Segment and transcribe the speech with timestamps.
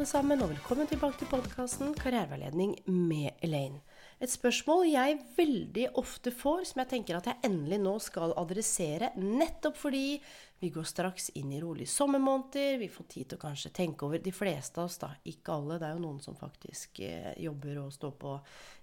[0.00, 3.82] alle sammen, og velkommen tilbake til podkasten Karriereveiledning med Elaine.
[4.16, 9.10] Et spørsmål jeg veldig ofte får, som jeg tenker at jeg endelig nå skal adressere,
[9.20, 10.16] nettopp fordi
[10.64, 14.24] vi går straks inn i rolige sommermåneder, vi får tid til å kanskje tenke over
[14.24, 17.84] de fleste av oss, da, ikke alle, det er jo noen som faktisk eh, jobber
[17.84, 18.36] og står på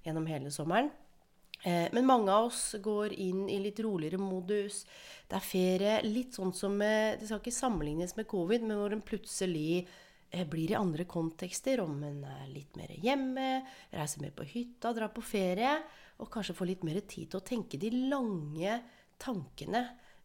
[0.05, 0.93] gjennom hele sommeren.
[1.63, 4.83] Eh, Men mange av oss går inn i litt roligere modus.
[5.25, 6.01] Det er ferie.
[6.05, 10.03] Litt sånn som Det skal ikke sammenlignes med covid, men hvor en plutselig eh,
[10.49, 11.81] blir i andre kontekster.
[11.83, 13.47] Om en er litt mer hjemme,
[13.93, 15.77] reiser mer på hytta, drar på ferie.
[16.21, 18.79] Og kanskje får litt mer tid til å tenke de lange
[19.21, 19.83] tankene.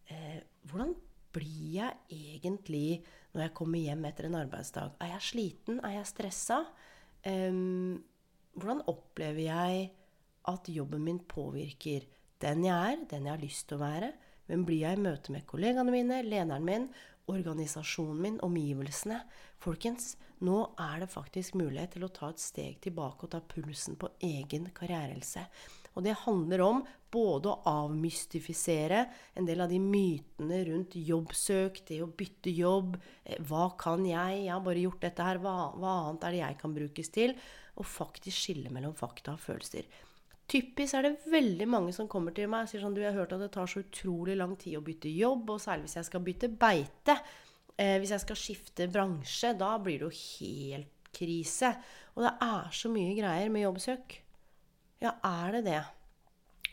[0.08, 0.94] Eh, hvordan
[1.32, 4.96] blir jeg egentlig når jeg kommer hjem etter en arbeidsdag?
[5.00, 5.80] Er jeg sliten?
[5.84, 6.62] Er jeg stressa?
[7.22, 7.52] Eh,
[8.52, 9.86] hvordan opplever jeg
[10.50, 12.08] at jobben min påvirker
[12.42, 14.12] den jeg er, den jeg har lyst til å være?
[14.50, 16.88] Hvem blir jeg i møte med kollegaene mine, lederen min,
[17.30, 19.20] organisasjonen min, omgivelsene?
[19.62, 23.98] Folkens, nå er det faktisk mulighet til å ta et steg tilbake og ta pulsen
[24.00, 25.44] på egen karrierehelse.
[25.92, 29.04] Og det handler om både å avmystifisere
[29.36, 32.96] en del av de mytene rundt jobbsøk, det å bytte jobb.
[33.24, 34.46] eh, Hva kan jeg?
[34.46, 35.38] Jeg har bare gjort dette her.
[35.38, 37.36] Hva, hva annet er det jeg kan brukes til?
[37.76, 39.84] Og faktisk skille mellom fakta og følelser.
[40.50, 43.22] Typisk er det veldig mange som kommer til meg og sier sånn Du, jeg har
[43.22, 46.10] hørt at det tar så utrolig lang tid å bytte jobb, og særlig hvis jeg
[46.10, 47.16] skal bytte beite.
[47.78, 51.72] Eh, hvis jeg skal skifte bransje, da blir det jo helt krise.
[52.16, 54.18] Og det er så mye greier med jobbsøk.
[55.02, 55.80] Ja, er det det?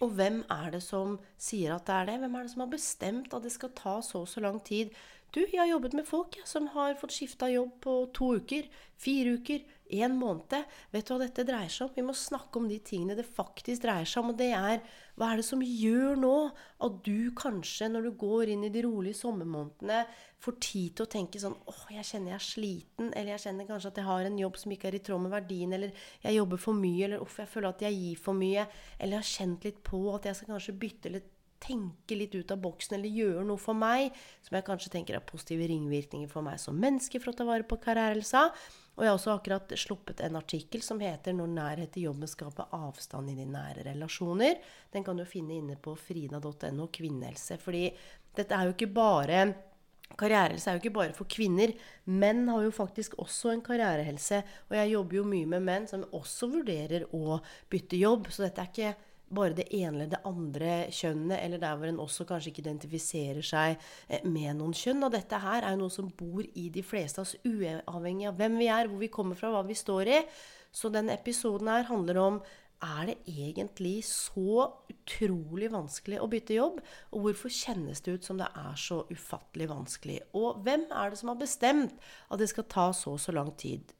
[0.04, 2.20] Og hvem er det som sier at det er det?
[2.22, 4.94] Hvem er det som har bestemt at det skal ta så og så lang tid?
[5.36, 8.70] Du, jeg har jobbet med folk jeg, som har fått skifta jobb på to uker,
[8.98, 10.54] fire uker, en måned.
[10.94, 11.94] Vet du hva dette dreier seg om?
[11.96, 14.34] Vi må snakke om de tingene det faktisk dreier seg om.
[14.34, 14.84] Og det er
[15.20, 16.34] hva er det som gjør nå
[16.86, 20.04] at du kanskje, når du går inn i de rolige sommermånedene,
[20.40, 23.68] får tid til å tenke sånn åh, jeg kjenner jeg er sliten, eller jeg kjenner
[23.68, 26.38] kanskje at jeg har en jobb som ikke er i tråd med verdien, eller jeg
[26.38, 28.64] jobber for mye, eller uff, jeg føler at jeg gir for mye,
[29.00, 31.28] eller jeg har kjent litt på at jeg skal kanskje bytte eller
[31.60, 35.26] tenke litt ut av boksen eller gjøre noe for meg, som jeg kanskje tenker er
[35.28, 38.48] positive ringvirkninger for meg som menneske for å ta vare på karrierehelsa.
[39.00, 42.68] Og jeg har også akkurat sluppet en artikkel som heter 'Når nærhet til jobben skaper
[42.76, 44.60] avstand i de nære relasjoner'.
[44.92, 47.58] Den kan du finne inne på frida.no kvinnehelse.
[47.58, 47.96] Fordi
[48.36, 49.56] dette er jo ikke bare
[50.18, 51.72] Karrierehelse er jo ikke bare for kvinner.
[52.06, 54.44] Menn har jo faktisk også en karrierehelse.
[54.70, 57.40] Og jeg jobber jo mye med menn som også vurderer å
[57.70, 58.28] bytte jobb.
[58.28, 58.96] Så dette er ikke
[59.36, 63.46] bare det ene eller det andre kjønnet, eller der hvor en også kanskje ikke identifiserer
[63.46, 63.76] seg
[64.08, 65.04] eh, med noen kjønn.
[65.06, 68.40] Og dette her er jo noe som bor i de fleste av oss, uavhengig av
[68.40, 70.24] hvem vi er, hvor vi kommer fra, hva vi står i.
[70.72, 72.42] Så denne episoden her handler om
[72.80, 76.80] er det egentlig så utrolig vanskelig å bytte jobb?
[77.12, 80.20] Og hvorfor kjennes det ut som det er så ufattelig vanskelig?
[80.40, 81.98] Og hvem er det som har bestemt
[82.30, 83.92] at det skal ta så og så lang tid?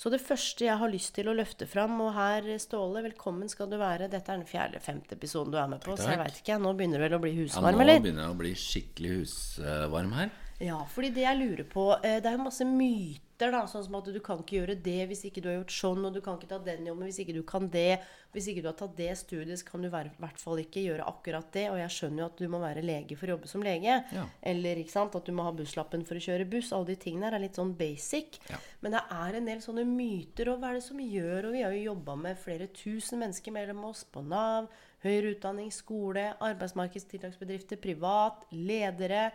[0.00, 3.68] Så det første jeg har lyst til å løfte fram, og her, Ståle, velkommen skal
[3.68, 4.06] du være.
[4.08, 6.22] Dette er den fjerde-femte episoden du er med på, så jeg Takk.
[6.22, 6.56] veit ikke.
[6.64, 10.14] Nå begynner du vel å bli Ja, husvarm, nå begynner jeg å bli skikkelig husvarm
[10.16, 10.32] her.
[10.60, 13.62] Ja, fordi det jeg lurer på eh, Det er jo masse myter, da.
[13.64, 16.12] Sånn som at du kan ikke gjøre det hvis ikke du har gjort sånn, og
[16.12, 18.02] du kan ikke ta den jobben hvis ikke du kan det.
[18.34, 21.06] Hvis ikke du har tatt det studiet, så kan du i hvert fall ikke gjøre
[21.08, 21.64] akkurat det.
[21.72, 23.96] Og jeg skjønner jo at du må være lege for å jobbe som lege.
[24.12, 24.26] Ja.
[24.52, 26.74] Eller ikke sant, at du må ha busslappen for å kjøre buss.
[26.76, 28.36] Alle de tingene her er litt sånn basic.
[28.52, 28.60] Ja.
[28.84, 31.64] Men det er en del sånne myter, og hva er det som gjør Og vi
[31.64, 34.68] har jo jobba med flere tusen mennesker mellom oss på Nav,
[35.00, 39.30] høyere utdanning, skole, arbeidsmarkedstiltaksbedrifter, privat, ledere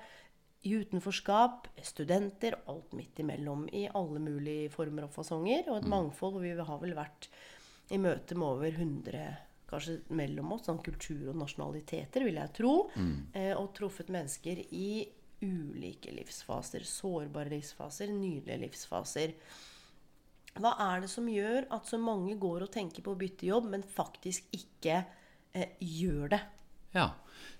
[0.65, 3.67] i utenforskap, studenter, alt midt imellom.
[3.69, 5.67] I alle mulige former og fasonger.
[5.69, 7.29] Og et mangfold hvor vi har vel vært
[7.93, 9.27] i møte med over 100
[9.69, 12.73] kanskje mellom oss, sånn kultur og nasjonaliteter, vil jeg tro.
[13.37, 14.89] Eh, og truffet mennesker i
[15.45, 16.85] ulike livsfaser.
[16.87, 19.35] Sårbare livsfaser, nydelige livsfaser.
[20.55, 23.67] Hva er det som gjør at så mange går og tenker på å bytte jobb,
[23.73, 25.01] men faktisk ikke
[25.53, 26.43] eh, gjør det?
[26.95, 27.09] Ja.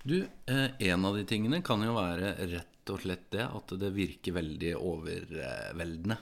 [0.06, 3.90] Du, eh, en av de tingene kan jo være rett og slett det at det
[3.96, 6.18] virker veldig overveldende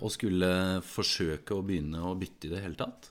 [0.00, 0.48] å skulle
[0.82, 3.10] forsøke å begynne å bytte i det hele tatt.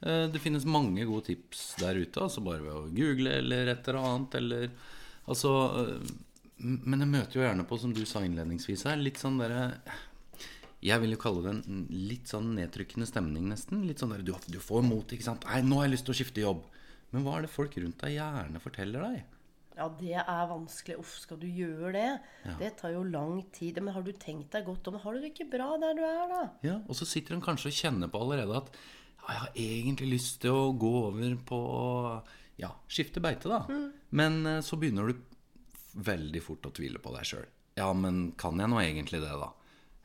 [0.00, 3.88] Eh, Det finnes mange gode tips der ute, altså bare ved å google eller et
[3.88, 4.70] eller annet, eller
[5.28, 5.50] Altså
[5.84, 6.12] eh,
[6.62, 9.72] Men jeg møter jo gjerne på, som du sa innledningsvis her, litt sånn derre
[10.80, 13.80] jeg vil jo kalle det en litt sånn nedtrykkende stemning, nesten.
[13.88, 15.42] Litt sånn der, du, du får mot, ikke sant.
[15.50, 16.60] Nei, nå har jeg lyst til å skifte jobb.
[17.14, 19.34] Men hva er det folk rundt deg gjerne forteller deg?
[19.78, 20.96] Ja, det er vanskelig.
[20.98, 22.08] Uff, skal du gjøre det?
[22.58, 23.78] Det tar jo lang tid.
[23.78, 24.98] Men har du tenkt deg godt om?
[25.04, 26.40] Har du det ikke bra der du er, da?
[26.66, 30.10] Ja, Og så sitter han kanskje og kjenner på allerede at ja, jeg har egentlig
[30.16, 31.60] lyst til å gå over på
[32.58, 33.62] ja, skifte beite, da.
[34.18, 35.22] Men eh, så begynner du
[36.08, 37.46] veldig fort å tvile på deg sjøl.
[37.78, 39.52] Ja, men kan jeg nå egentlig det, da?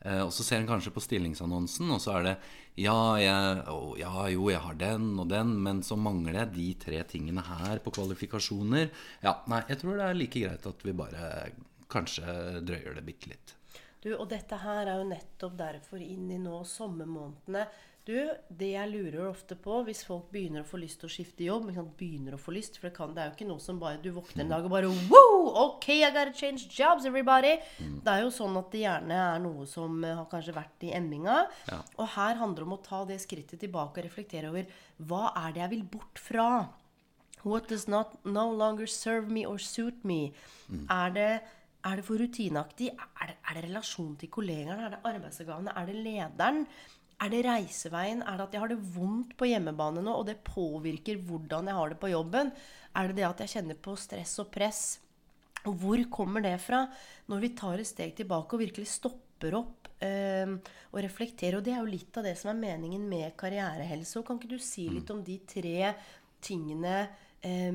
[0.03, 2.35] Eh, og så ser en kanskje på stillingsannonsen, og så er det
[2.83, 6.69] ja, jeg, å, ja, jo, jeg har den og den, men så mangler jeg de
[6.81, 8.89] tre tingene her på kvalifikasjoner.
[9.23, 11.27] Ja, nei, jeg tror det er like greit at vi bare
[11.93, 13.55] kanskje drøyer det bitte litt.
[14.03, 17.63] Du, og dette her er jo nettopp derfor inn i nå sommermånedene.
[18.03, 18.17] Du,
[18.51, 21.69] det jeg lurer ofte på hvis folk begynner å få lyst til å skifte jobb
[21.95, 24.09] Begynner å få lyst, for det, kan, det er jo ikke noe som bare Du
[24.11, 25.47] våkner en dag og bare Wow!
[25.61, 27.53] Ok, I gotta change jobs, everybody!
[27.79, 30.91] Det er jo sånn at det gjerne er noe som eh, har kanskje vært i
[30.97, 31.43] emminga.
[31.69, 31.79] Ja.
[32.01, 34.67] Og her handler det om å ta det skrittet tilbake og reflektere over
[35.07, 36.47] hva er det jeg vil bort fra?
[37.43, 40.33] What does not no longer serve me or suit me?
[40.91, 41.29] Er, det,
[41.83, 42.91] er det for rutineaktig?
[42.95, 44.89] Er det, er det relasjon til kollegaene?
[44.89, 45.75] Er det arbeidsoppgavene?
[45.75, 46.67] Er det lederen?
[47.21, 48.23] Er det reiseveien?
[48.25, 51.77] Er det at jeg har det vondt på hjemmebane nå, og det påvirker hvordan jeg
[51.77, 52.51] har det på jobben?
[52.93, 54.83] Er det det at jeg kjenner på stress og press?
[55.69, 56.83] Og hvor kommer det fra?
[57.31, 60.55] Når vi tar et steg tilbake og virkelig stopper opp eh,
[60.91, 61.59] og reflekterer.
[61.59, 64.19] Og det er jo litt av det som er meningen med karrierehelse.
[64.19, 65.93] Og kan ikke du si litt om de tre
[66.43, 66.97] tingene
[67.39, 67.71] eh,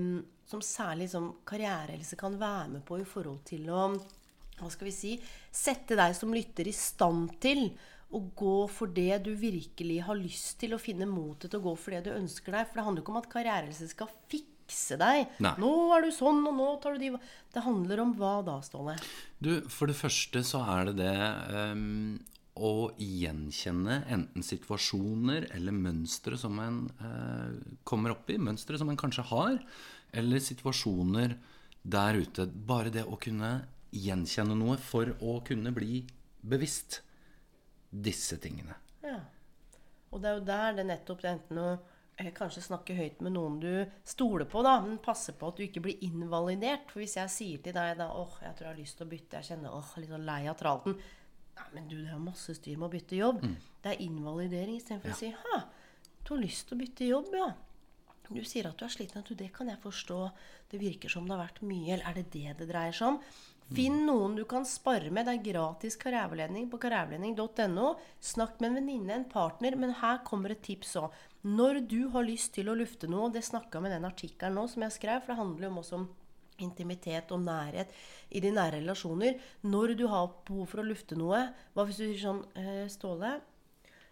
[0.48, 3.90] som særlig som karrierehelse kan være med på i forhold til å
[4.58, 5.12] hva skal vi si,
[5.54, 7.68] sette deg som lytter i stand til
[8.08, 11.74] å gå for det du virkelig har lyst til, og finne motet til å gå
[11.76, 12.68] for det du ønsker deg.
[12.68, 15.34] For det handler ikke om at karrierehelse skal fikse deg.
[15.44, 15.52] Nei.
[15.60, 17.12] Nå er du sånn, og nå tar du de
[17.52, 18.96] Det handler om hva da, Ståle?
[19.44, 21.14] Du, for det første så er det det
[21.52, 22.16] um,
[22.56, 27.52] å gjenkjenne enten situasjoner eller mønstre som en uh,
[27.84, 28.38] kommer opp i.
[28.40, 29.58] Mønstre som en kanskje har,
[30.16, 31.36] eller situasjoner
[31.84, 32.48] der ute.
[32.48, 33.52] Bare det å kunne
[33.92, 36.02] gjenkjenne noe for å kunne bli
[36.48, 37.02] bevisst
[37.90, 38.76] disse tingene.
[39.04, 39.20] Ja.
[40.12, 41.68] Og det er jo der det nettopp det er enten å
[42.16, 43.72] eh, kanskje snakke høyt med noen du
[44.08, 46.88] stoler på, da, men passe på at du ikke blir invalidert.
[46.92, 49.12] For hvis jeg sier til deg da åh, jeg tror jeg har lyst til å
[49.12, 50.98] bytte, jeg kjenner åh, litt sånn lei av tralten
[51.58, 53.40] Nei, men du, det er masse styr med å bytte jobb.
[53.82, 55.56] Det er invalidering istedenfor å si ha,
[56.22, 57.48] du har lyst til å bytte jobb, ja.
[58.28, 59.24] Du sier at du er sliten.
[59.24, 60.18] Du, det kan jeg forstå.
[60.68, 61.94] Det virker som det har vært mye.
[61.94, 63.20] Eller er det det det dreier seg om?
[63.68, 65.26] Finn noen du kan spare med.
[65.28, 67.90] Det er gratis karriereveiledning på karriereveiledning.no.
[68.24, 69.76] Snakk med en venninne, en partner.
[69.76, 71.18] Men her kommer et tips òg.
[71.44, 74.86] Når du har lyst til å lufte noe, det snakka med den artikkelen nå som
[74.86, 76.08] jeg skrev, for det handler jo også om
[76.64, 77.92] intimitet og nærhet
[78.34, 79.38] i de nære relasjoner.
[79.62, 81.44] Når du har behov for å lufte noe
[81.74, 83.36] Hva hvis du sier sånn «Eh, Ståle,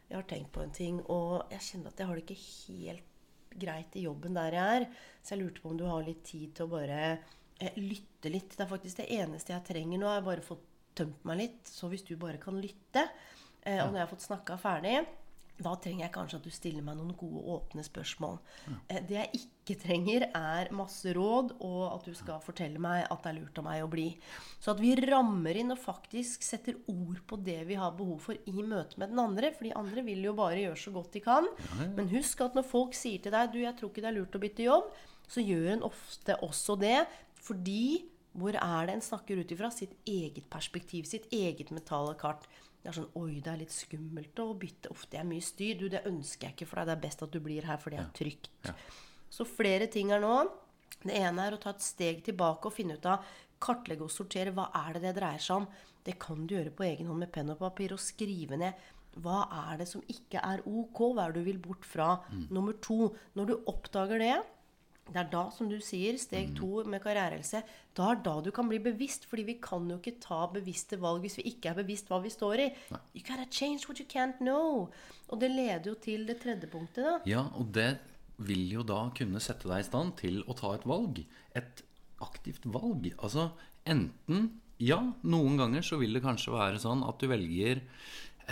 [0.07, 3.13] jeg har tenkt på en ting, og jeg kjenner at jeg har det ikke helt
[3.57, 4.87] greit i jobben der jeg er.
[5.25, 7.01] Så jeg lurte på om du har litt tid til å bare
[7.77, 8.57] lytte litt.
[8.57, 10.09] Det er faktisk det eneste jeg trenger nå.
[10.11, 10.65] Jeg har bare fått
[10.97, 11.63] tømt meg litt.
[11.69, 13.07] Så hvis du bare kan lytte,
[13.63, 14.99] eh, og når jeg har fått snakka ferdig
[15.57, 18.35] da trenger jeg kanskje at du stiller meg noen gode, åpne spørsmål.
[18.93, 23.23] Eh, Det jeg ikke trenger, er masse råd, og at du skal fortelle meg at
[23.25, 24.19] det er lurt av meg å bli.
[24.61, 28.35] Så at vi rammer inn og faktisk setter ord på det vi har behov for
[28.37, 29.53] i møte med den andre.
[29.57, 31.49] For de andre vil jo bare gjøre så godt de kan.
[31.97, 34.37] Men husk at når folk sier til deg du, jeg tror ikke det er lurt
[34.37, 34.93] å bytte jobb,
[35.27, 37.07] så gjør en ofte også det
[37.47, 38.05] fordi
[38.37, 39.71] hvor er det en snakker ut ifra?
[39.73, 42.45] Sitt eget perspektiv, sitt eget mentale kart.
[42.83, 44.93] Det er sånn Oi, det er litt skummelt å bytte.
[44.93, 45.79] Uff, det er mye styr.
[45.81, 46.91] Du, det ønsker jeg ikke for deg.
[46.91, 48.51] Det er best at du blir her, for det er trygt.
[49.33, 50.35] Så flere ting er nå.
[51.01, 53.25] Det ene er å ta et steg tilbake og finne ut av
[53.63, 54.53] Kartlegge og sortere.
[54.55, 55.67] Hva er det det dreier seg om?
[56.07, 58.77] Det kan du gjøre på egen hånd med penn og papir og skrive ned.
[59.25, 61.01] Hva er det som ikke er ok?
[61.17, 62.19] Hva er det du vil bort fra?
[62.53, 64.37] Nummer to, når du oppdager det,
[65.07, 67.61] det er da, som du sier, steg to med karrierehelse.
[67.97, 69.29] Da er da du kan bli bevisst.
[69.31, 72.33] fordi vi kan jo ikke ta bevisste valg hvis vi ikke er bevisst hva vi
[72.33, 72.69] står i.
[73.15, 74.91] You gotta change what you can't know.
[75.31, 77.17] Og det leder jo til det tredje punktet, da.
[77.27, 77.99] Ja, og det
[78.37, 81.23] vil jo da kunne sette deg i stand til å ta et valg.
[81.55, 81.83] Et
[82.21, 83.13] aktivt valg.
[83.19, 83.51] Altså
[83.87, 87.79] enten Ja, noen ganger så vil det kanskje være sånn at du velger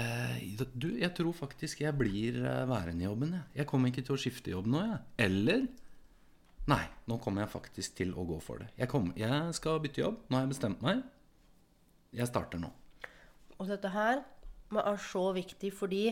[0.00, 0.38] eh,
[0.72, 3.44] Du, jeg tror faktisk jeg blir eh, værende i jobben, jeg.
[3.60, 5.02] Jeg kommer ikke til å skifte jobb nå, jeg.
[5.26, 5.66] Eller
[6.70, 8.70] Nei, nå kommer jeg faktisk til å gå for det.
[8.78, 10.22] Jeg, kom, jeg skal bytte jobb.
[10.28, 11.02] Nå har jeg bestemt meg.
[12.16, 12.70] Jeg starter nå.
[13.58, 14.22] Og dette her
[14.74, 16.06] er så viktig, fordi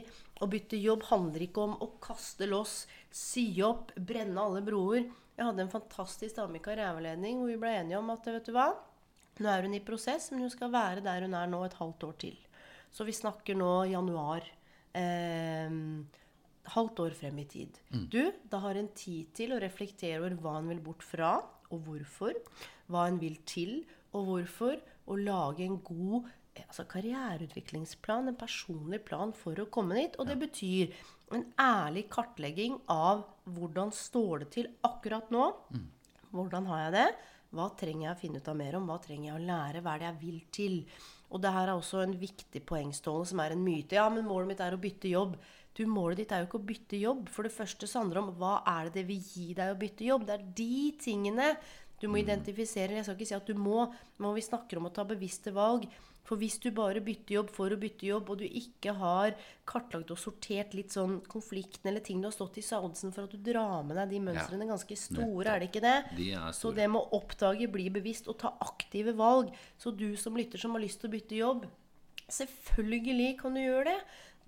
[0.45, 5.09] å bytte jobb handler ikke om å kaste loss, si opp, brenne alle broer.
[5.39, 8.53] Jeg hadde en fantastisk dame i karriereveiledning hvor vi ble enige om at vet du
[8.55, 8.69] hva,
[9.41, 12.11] nå er hun i prosess, men hun skal være der hun er nå et halvt
[12.11, 12.37] år til.
[12.93, 14.45] Så vi snakker nå januar.
[14.93, 15.73] Eh,
[16.71, 17.79] halvt år frem i tid.
[18.13, 21.35] Du, da har en tid til å reflektere over hva en vil bort fra,
[21.73, 22.37] og hvorfor.
[22.93, 24.79] Hva en vil til, og hvorfor.
[25.11, 30.19] Og lage en god eh, altså karriereutviklingsplan, en personlig plan for å komme dit.
[30.21, 30.93] Og det betyr
[31.33, 35.49] en ærlig kartlegging av hvordan står det til akkurat nå.
[36.33, 37.09] Hvordan har jeg det?
[37.53, 38.87] Hva trenger jeg å finne ut av mer om?
[38.89, 39.83] Hva trenger jeg å lære?
[39.85, 40.79] Hva er det jeg vil til?
[41.33, 43.97] Og det her er også en viktig poengstående som er en myte.
[43.97, 45.37] Ja, men målet mitt er å bytte jobb.
[45.77, 47.29] Du, Målet ditt er jo ikke å bytte jobb.
[47.33, 49.81] For det første så handler det om hva er det det vil gi deg å
[49.81, 50.27] bytte jobb.
[50.29, 51.53] Det er de tingene
[52.03, 52.99] du må identifisere.
[52.99, 53.87] Jeg skal ikke si at du må,
[54.19, 55.87] men vi snakker om å ta bevisste valg.
[56.23, 59.35] For hvis du bare bytter jobb for å bytte jobb, og du ikke har
[59.69, 63.35] kartlagt og sortert litt sånn konflikten eller ting du har stått i sadsen for at
[63.35, 65.97] du drar med deg de mønstrene ganske store, er det ikke det?
[66.21, 69.51] De Så det med å oppdage, bli bevisst og ta aktive valg.
[69.79, 71.67] Så du som lytter som har lyst til å bytte jobb,
[72.33, 73.99] selvfølgelig kan du gjøre det.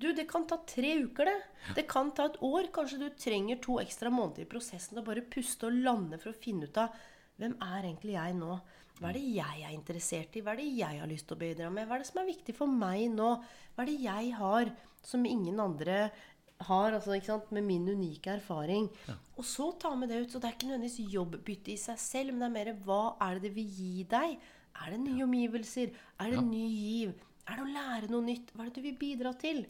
[0.01, 1.75] Du, det kan ta tre uker, det.
[1.77, 2.71] Det kan ta et år.
[2.75, 6.33] Kanskje du trenger to ekstra måneder i prosessen til å bare puste og lande for
[6.33, 6.97] å finne ut av
[7.41, 8.59] hvem er egentlig jeg nå?
[9.01, 10.43] Hva er det jeg er interessert i?
[10.45, 11.89] Hva er det jeg har lyst til å bidra med?
[11.89, 13.31] Hva er det som er viktig for meg nå?
[13.75, 14.71] Hva er det jeg har
[15.05, 15.99] som ingen andre
[16.65, 17.51] har, altså, sant?
[17.51, 18.87] med min unike erfaring?
[19.35, 20.31] Og så ta med det ut.
[20.31, 23.39] Så det er ikke nødvendigvis jobbbytte i seg selv, men det er mer hva er
[23.39, 24.39] det det vil gi deg?
[24.85, 25.95] Er det nye omgivelser?
[26.23, 27.15] Er det ny giv?
[27.49, 28.53] Er det å lære noe nytt?
[28.55, 29.65] Hva er det du vil bidra til?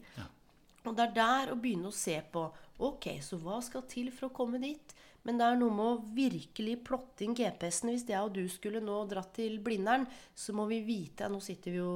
[0.85, 2.45] Og det er der å begynne å se på
[2.85, 4.93] Ok, så hva skal til for å komme dit?
[5.25, 7.89] Men det er noe med å virkelig plotte inn GPS-en.
[7.95, 10.03] Hvis jeg og du skulle nå dratt til Blindern,
[10.37, 11.93] så må vi vite Nå sitter vi jo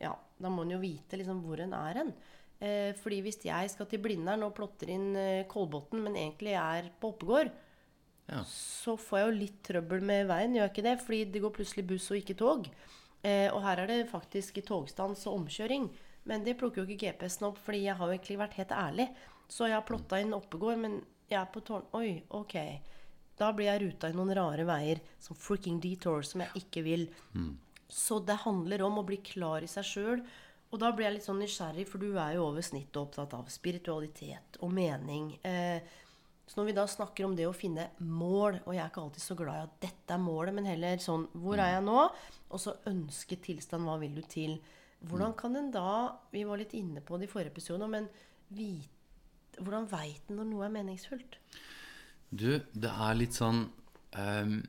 [0.00, 2.12] Ja, da må en jo vite liksom hvor en er hen.
[2.60, 6.92] Eh, fordi hvis jeg skal til Blindern og plotter inn eh, Kolbotn, men egentlig er
[7.00, 7.50] på Oppegård,
[8.30, 8.44] Ja.
[8.46, 10.96] så får jeg jo litt trøbbel med veien, gjør jeg ikke det?
[11.02, 12.68] Fordi det går plutselig buss og ikke tog.
[13.22, 15.88] Eh, og her er det faktisk togstans og omkjøring.
[16.28, 19.08] Men det plukker jo ikke GPS-en opp, fordi jeg har jo egentlig vært helt ærlig.
[19.50, 21.00] Så jeg har plotta inn Oppegård, men
[21.30, 21.88] jeg er på tårn...
[21.96, 22.56] Oi, ok.
[23.40, 27.06] Da blir jeg ruta i noen rare veier, som freaking detour, som jeg ikke vil.
[27.90, 30.22] Så det handler om å bli klar i seg sjøl.
[30.70, 33.48] Og da blir jeg litt sånn nysgjerrig, for du er jo over snittet opptatt av
[33.50, 35.32] spiritualitet og mening.
[35.42, 35.80] Eh,
[36.50, 39.22] så når vi da snakker om det å finne mål, og jeg er ikke alltid
[39.22, 42.00] så glad i at dette er målet, men heller sånn Hvor er jeg nå?
[42.50, 43.86] Og så ønske tilstand.
[43.86, 44.56] Hva vil du til?
[45.06, 45.92] Hvordan kan en da
[46.34, 48.10] Vi var litt inne på det i forrige episode, men
[48.50, 48.90] vite
[49.60, 51.38] hvordan veit en når noe er meningsfullt?
[52.30, 53.64] Du, det er litt sånn
[54.16, 54.60] ehm,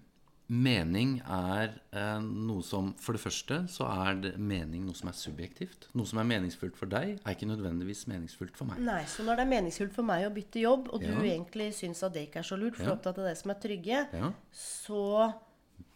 [0.51, 5.15] Mening er eh, noe som For det første så er det mening noe som er
[5.15, 5.85] subjektivt.
[5.95, 8.81] Noe som er meningsfullt for deg, er ikke nødvendigvis meningsfullt for meg.
[8.83, 11.13] Nei, så når det er meningsfullt for meg å bytte jobb, og Ja.
[11.15, 12.97] du egentlig syns at det ikke er så lurt, for du er Ja.
[12.97, 14.33] opptatt av det som er trygge, Ja.
[14.51, 15.33] så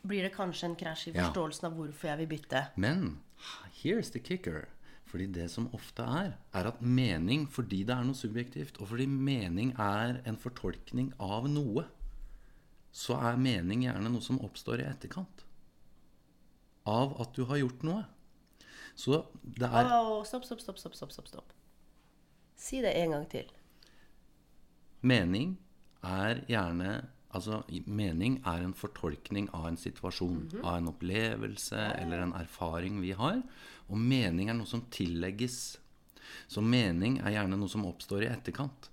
[0.07, 2.67] blir det kanskje en krasj i forståelsen av hvorfor jeg vil bytte.
[2.77, 3.17] Men
[3.83, 4.67] here's the kicker.
[5.05, 9.05] Fordi det som ofte er, er at mening, fordi det er noe subjektivt, og fordi
[9.07, 11.85] mening er en fortolkning av noe,
[12.95, 15.43] så er mening gjerne noe som oppstår i etterkant.
[16.87, 18.05] Av at du har gjort noe.
[18.95, 21.51] Så det er Au, stopp, stopp, stopp, stopp, stopp, stopp.
[22.55, 23.51] Si det en gang til.
[25.03, 25.57] Mening
[26.05, 26.93] er gjerne
[27.35, 33.09] Altså, mening er en fortolkning av en situasjon, av en opplevelse eller en erfaring vi
[33.11, 33.41] har.
[33.89, 35.57] Og mening er noe som tillegges.
[36.47, 38.87] Så mening er gjerne noe som oppstår i etterkant.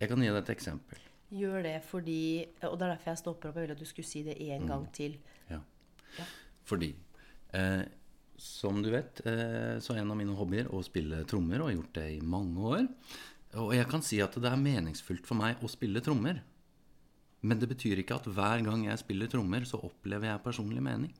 [0.00, 1.02] Jeg kan gi deg et eksempel.
[1.28, 3.58] Gjør det fordi Og det er derfor jeg stopper opp.
[3.58, 5.18] Jeg ville at du skulle si det en gang til.
[5.50, 5.60] Ja.
[6.68, 6.94] Fordi
[7.52, 7.82] eh,
[8.40, 11.76] Som du vet, eh, så er en av mine hobbyer å spille trommer, og har
[11.76, 12.86] gjort det i mange år.
[13.58, 16.42] Og jeg kan si at det er meningsfullt for meg å spille trommer.
[17.42, 21.12] Men det betyr ikke at hver gang jeg spiller trommer, så opplever jeg personlig mening.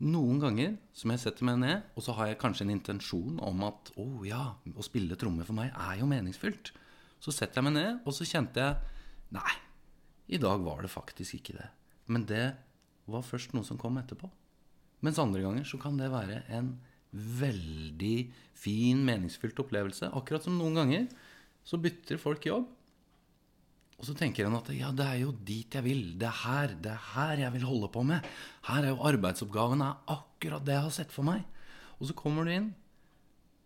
[0.00, 3.66] Noen ganger som jeg setter meg ned, og så har jeg kanskje en intensjon om
[3.66, 6.72] at å ja, å spille trommer for meg er jo meningsfylt.
[7.20, 8.99] Så setter jeg meg ned, og så kjente jeg
[9.34, 9.54] Nei,
[10.30, 11.68] i dag var det faktisk ikke det.
[12.10, 12.46] Men det
[13.10, 14.30] var først noe som kom etterpå.
[15.04, 16.74] Mens andre ganger så kan det være en
[17.10, 18.16] veldig
[18.58, 20.10] fin, meningsfylt opplevelse.
[20.14, 21.08] Akkurat som noen ganger
[21.66, 22.68] så bytter folk jobb.
[24.00, 26.04] Og så tenker en at ja, det er jo dit jeg vil.
[26.20, 26.76] Det er her.
[26.80, 28.28] Det er her jeg vil holde på med.
[28.68, 31.44] Her er jo arbeidsoppgaven er akkurat det jeg har sett for meg.
[32.00, 32.70] Og så kommer du inn,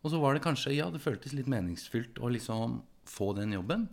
[0.02, 3.87] og så var det kanskje Ja, det føltes litt meningsfylt å liksom få den jobben.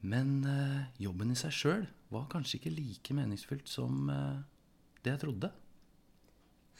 [0.00, 4.38] Men eh, jobben i seg sjøl var kanskje ikke like meningsfylt som eh,
[5.04, 5.52] det jeg trodde.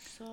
[0.01, 0.31] Så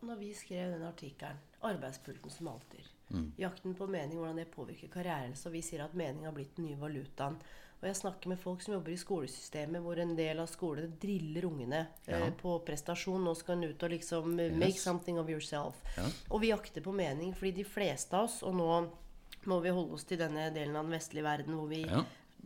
[0.00, 3.32] når vi skrev den artikkelen 'Arbeidspulten som alltid', Mm.
[3.36, 6.64] jakten på mening, hvordan det påvirker karrieren, så vi sier at mening har blitt den
[6.64, 7.36] nye valutaen.
[7.82, 11.44] Og jeg snakker med folk som jobber i skolesystemet, hvor en del av skolene driller
[11.44, 13.20] ungene eh, på prestasjon.
[13.24, 14.56] Nå skal en ut og liksom yes.
[14.56, 15.82] make something of yourself.
[16.30, 18.70] Og vi jakter på mening, fordi de fleste av oss, og nå
[19.50, 22.04] må vi holde oss til denne delen av den vestlige verden hvor vi Ja.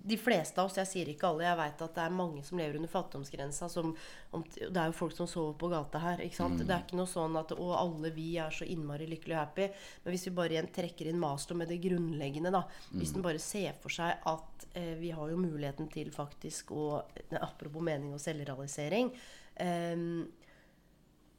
[0.09, 2.57] de fleste av oss, jeg sier ikke alle, jeg vet at det er mange som
[2.57, 3.69] lever under fattigdomsgrensa.
[3.69, 3.91] Som,
[4.31, 6.23] om, det er jo folk som sover på gata her.
[6.25, 6.63] ikke sant?
[6.63, 9.67] Det er ikke noe sånn at å, alle vi er så innmari lykkelig og happy.
[10.05, 12.63] Men hvis vi bare igjen trekker inn master med det grunnleggende, da.
[12.95, 17.03] Hvis en bare ser for seg at eh, vi har jo muligheten til faktisk å
[17.43, 19.11] Apropos mening og selvrealisering.
[19.57, 19.97] Eh,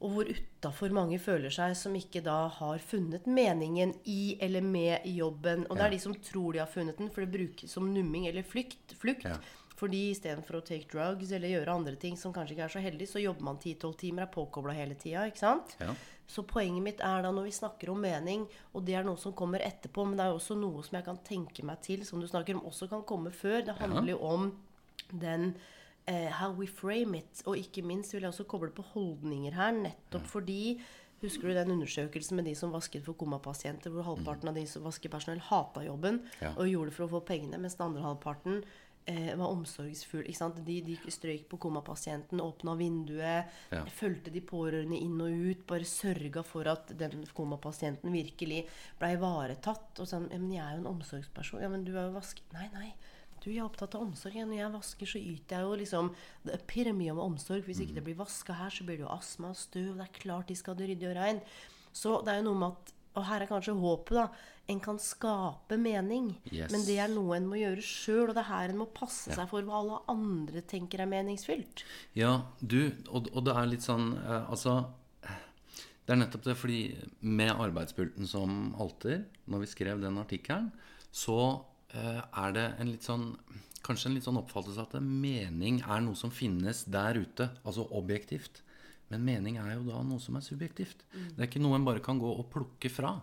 [0.00, 5.04] og hvor utafor mange føler seg som ikke da har funnet meningen i eller med
[5.04, 5.66] jobben.
[5.68, 8.24] Og det er de som tror de har funnet den, for det brukes som numming
[8.30, 8.94] eller flykt.
[8.96, 9.28] flukt.
[9.28, 9.36] Ja.
[9.80, 13.06] Fordi istedenfor å take drugs eller gjøre andre ting som kanskje ikke er så heldig,
[13.08, 15.26] så jobber man 10-12 timer, er påkobla hele tida.
[15.28, 15.76] Ikke sant?
[15.80, 15.94] Ja.
[16.30, 18.44] Så poenget mitt er da når vi snakker om mening,
[18.76, 21.06] og det er noe som kommer etterpå, men det er jo også noe som jeg
[21.08, 23.64] kan tenke meg til, som du snakker om, også kan komme før.
[23.66, 24.50] Det handler jo om
[25.10, 25.54] den
[26.10, 27.44] eh, how we frame it.
[27.46, 30.74] Og ikke minst vil jeg også koble på holdninger her, nettopp fordi
[31.20, 34.86] Husker du den undersøkelsen med de som vasket for komapasienter, hvor halvparten av de som
[34.86, 36.54] vasker personell, hata jobben Ja.
[36.56, 38.62] og gjorde det for å få pengene, mens den andre halvparten
[39.06, 40.22] eh, var omsorgsfull.
[40.24, 40.64] Ikke sant?
[40.64, 43.84] De, de strøyk på komapasienten, åpna vinduet, Ja.
[43.84, 48.64] fulgte de pårørende inn og ut, bare sørga for at den komapasienten virkelig
[48.98, 50.00] ble ivaretatt.
[50.00, 51.60] Og sa ja, men 'jeg er jo en omsorgsperson'.
[51.60, 52.94] 'Ja, men du er jo vasket Nei, nei.
[53.40, 54.36] Du, jeg er opptatt av omsorg.
[54.36, 56.12] Ja, Når jeg vasker, så yter jeg jo liksom
[56.44, 57.64] Det pirrer mye om omsorg.
[57.64, 59.94] Hvis ikke det blir vaska her, så blir det jo astma og støv.
[59.96, 61.40] Det er klart de skal ha det ryddig og rein.
[61.96, 64.28] Så det er jo noe med at Og her er kanskje håpet, da.
[64.70, 66.28] En kan skape mening.
[66.52, 66.70] Yes.
[66.70, 69.34] Men det er noe en må gjøre sjøl, og det er her en må passe
[69.34, 71.82] seg for hva alle andre tenker er meningsfylt.
[72.14, 74.76] Ja, du, og, og det er litt sånn eh, Altså
[75.26, 76.78] Det er nettopp det, fordi
[77.26, 80.70] med arbeidspulten som alter, når vi skrev den artikkelen,
[81.10, 81.40] så
[81.94, 83.32] er det en litt sånn
[83.80, 88.60] Kanskje en litt sånn oppfattelse at mening er noe som finnes der ute, altså objektivt.
[89.10, 91.00] Men mening er jo da noe som er subjektivt.
[91.10, 93.16] Det er ikke noe en bare kan gå og plukke fra.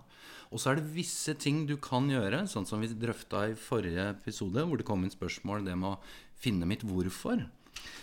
[0.52, 4.10] Og så er det visse ting du kan gjøre, sånn som vi drøfta i forrige
[4.16, 7.46] episode, hvor det kom inn spørsmål det med å finne mitt hvorfor.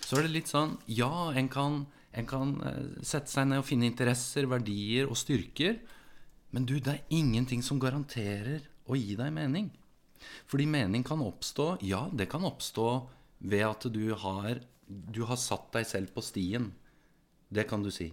[0.04, 1.82] Så er det litt sånn Ja, en kan,
[2.14, 5.80] en kan eh, sette seg ned og finne interesser, verdier og styrker.
[6.54, 9.72] Men du, det er ingenting som garanterer å gi deg mening.
[10.50, 12.88] Fordi mening kan oppstå Ja, det kan oppstå
[13.44, 16.72] ved at du har, du har satt deg selv på stien.
[17.54, 18.08] Det kan du si.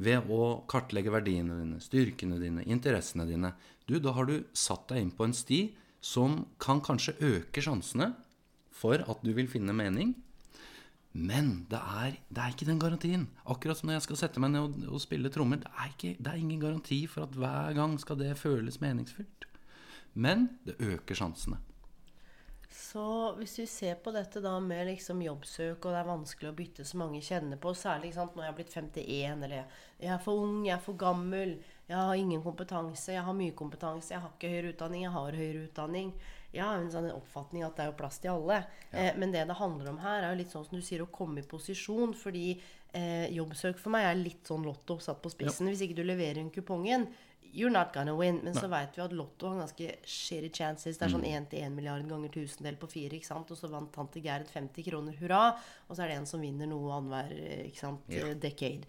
[0.00, 3.52] Ved å kartlegge verdiene dine, styrkene dine, interessene dine.
[3.86, 5.60] Du, da har du satt deg inn på en sti
[6.04, 8.12] som kan kanskje øke sjansene
[8.76, 10.14] for at du vil finne mening.
[11.16, 13.24] Men det er, det er ikke den garantien.
[13.48, 15.62] Akkurat som når jeg skal sette meg ned og, og spille trommer.
[15.62, 19.48] Det er, det er ingen garanti for at hver gang skal det føles meningsfylt.
[20.16, 21.60] Men det øker sjansene.
[22.76, 26.56] Så hvis vi ser på dette da med liksom jobbsøk, og det er vanskelig å
[26.56, 30.22] bytte så mange kjenner på, særlig sant, når jeg er blitt 51, eller jeg, er
[30.24, 31.54] for ung, jeg er for gammel,
[31.86, 35.38] jeg har ingen kompetanse, jeg har mye kompetanse, jeg har ikke høyere utdanning, jeg har
[35.40, 36.10] høyere utdanning.
[36.56, 38.62] Jeg har en sånn oppfatning at det er jo plass til alle.
[38.90, 41.12] Eh, men det det handler om her, er jo litt sånn som du sier, å
[41.12, 42.14] komme i posisjon.
[42.16, 42.46] Fordi
[42.96, 45.68] eh, jobbsøk for meg er litt sånn Lotto satt på spissen.
[45.68, 47.06] Hvis ikke du leverer inn kupongen,
[47.56, 48.40] you're not gonna win.
[48.44, 50.98] Men så vet vi at Lotto har ganske shitty chances.
[50.98, 53.16] Det er sånn én til én milliard ganger tusendel på fire.
[53.16, 53.50] ikke sant?
[53.50, 55.44] Og så vant tante Gerd 50 kroner, hurra.
[55.88, 57.32] Og så er det en som vinner noe annenhver
[58.12, 58.34] yeah.
[58.42, 58.84] decade.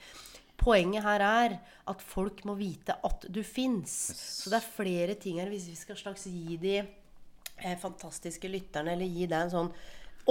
[0.58, 3.94] Poenget her er at folk må vite at du fins.
[4.42, 5.52] Så det er flere ting her.
[5.54, 9.72] Hvis vi skal slags gi de eh, fantastiske lytterne, eller gi deg en sånn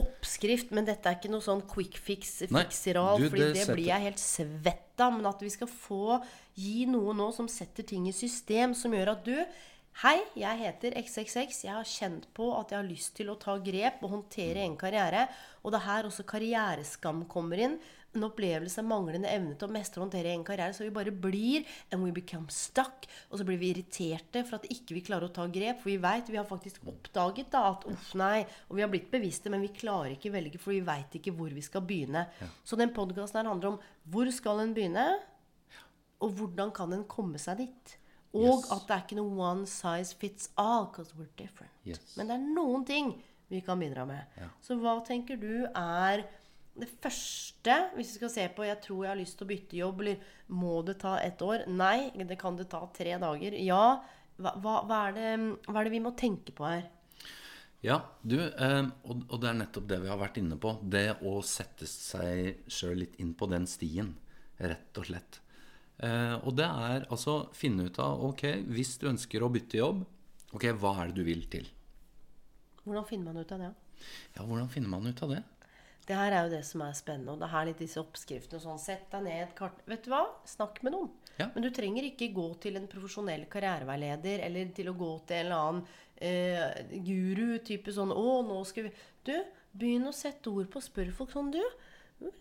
[0.00, 4.06] oppskrift Men dette er ikke noe sånn quick fix, fiksiral, du, det det blir jeg
[4.08, 5.14] helt svett av.
[5.16, 6.18] Men at vi skal få
[6.56, 9.36] gi noe nå som setter ting i system, som gjør at du
[9.96, 11.62] Hei, jeg heter XXX.
[11.64, 14.74] Jeg har kjent på at jeg har lyst til å ta grep og håndtere en
[14.76, 15.22] karriere.
[15.64, 17.78] Og det er her også karriereskam kommer inn.
[18.16, 20.72] En opplevelse av manglende evne til å mestre og håndtere egen karriere.
[20.76, 23.04] Så vi bare blir and we become stuck.
[23.30, 25.82] Og så blir vi irriterte for at ikke vi klarer å ta grep.
[25.82, 28.46] For vi vet, vi har faktisk oppdaget da at uff, nei.
[28.70, 31.52] Og vi har blitt bevisste, men vi klarer ikke velge, for vi veit ikke hvor
[31.52, 32.26] vi skal begynne.
[32.64, 33.78] Så den podkasten her handler om
[34.10, 35.06] hvor skal en begynne?
[36.24, 37.96] Og hvordan kan en komme seg dit?
[38.36, 38.70] Og Yes.
[38.72, 41.72] at det er ikke noe one size fits all, because we're different.
[41.84, 42.00] Yes.
[42.16, 43.14] Men det er noen ting
[43.48, 44.24] vi kan bidra med.
[44.64, 46.24] Så hva tenker du er
[46.80, 49.76] det første, hvis vi skal se på 'jeg tror jeg har lyst til å bytte
[49.76, 51.66] jobb', eller 'må det ta ett år'?
[51.68, 53.52] Nei, det kan det ta tre dager.
[53.52, 54.02] Ja.
[54.38, 56.90] Hva, hva, er, det, hva er det vi må tenke på her?
[57.80, 60.78] Ja, du, eh, og, og det er nettopp det vi har vært inne på.
[60.82, 64.14] Det å sette seg sjøl litt inn på den stien,
[64.58, 65.40] rett og slett.
[65.98, 70.04] Eh, og det er altså finne ut av Ok, hvis du ønsker å bytte jobb,
[70.52, 71.68] ok, hva er det du vil til?
[72.84, 73.70] Hvordan finner man ut av det?
[74.36, 75.42] Ja, hvordan finner man ut av det?
[76.06, 77.34] Det her er jo det som er spennende.
[77.34, 78.82] Og det er her litt disse oppskriftene og sånn.
[78.82, 80.22] Sett deg ned et kart Vet du hva?
[80.46, 81.10] Snakk med noen.
[81.40, 81.48] Ja.
[81.54, 85.48] Men du trenger ikke gå til en profesjonell karriereveileder eller til å gå til en
[85.48, 85.82] eller annen
[86.28, 87.58] eh, guru.
[87.66, 88.94] Type sånn Å, nå skal vi
[89.26, 89.34] Du,
[89.76, 90.84] begynn å sette ord på.
[90.84, 91.62] Spør folk sånn Du,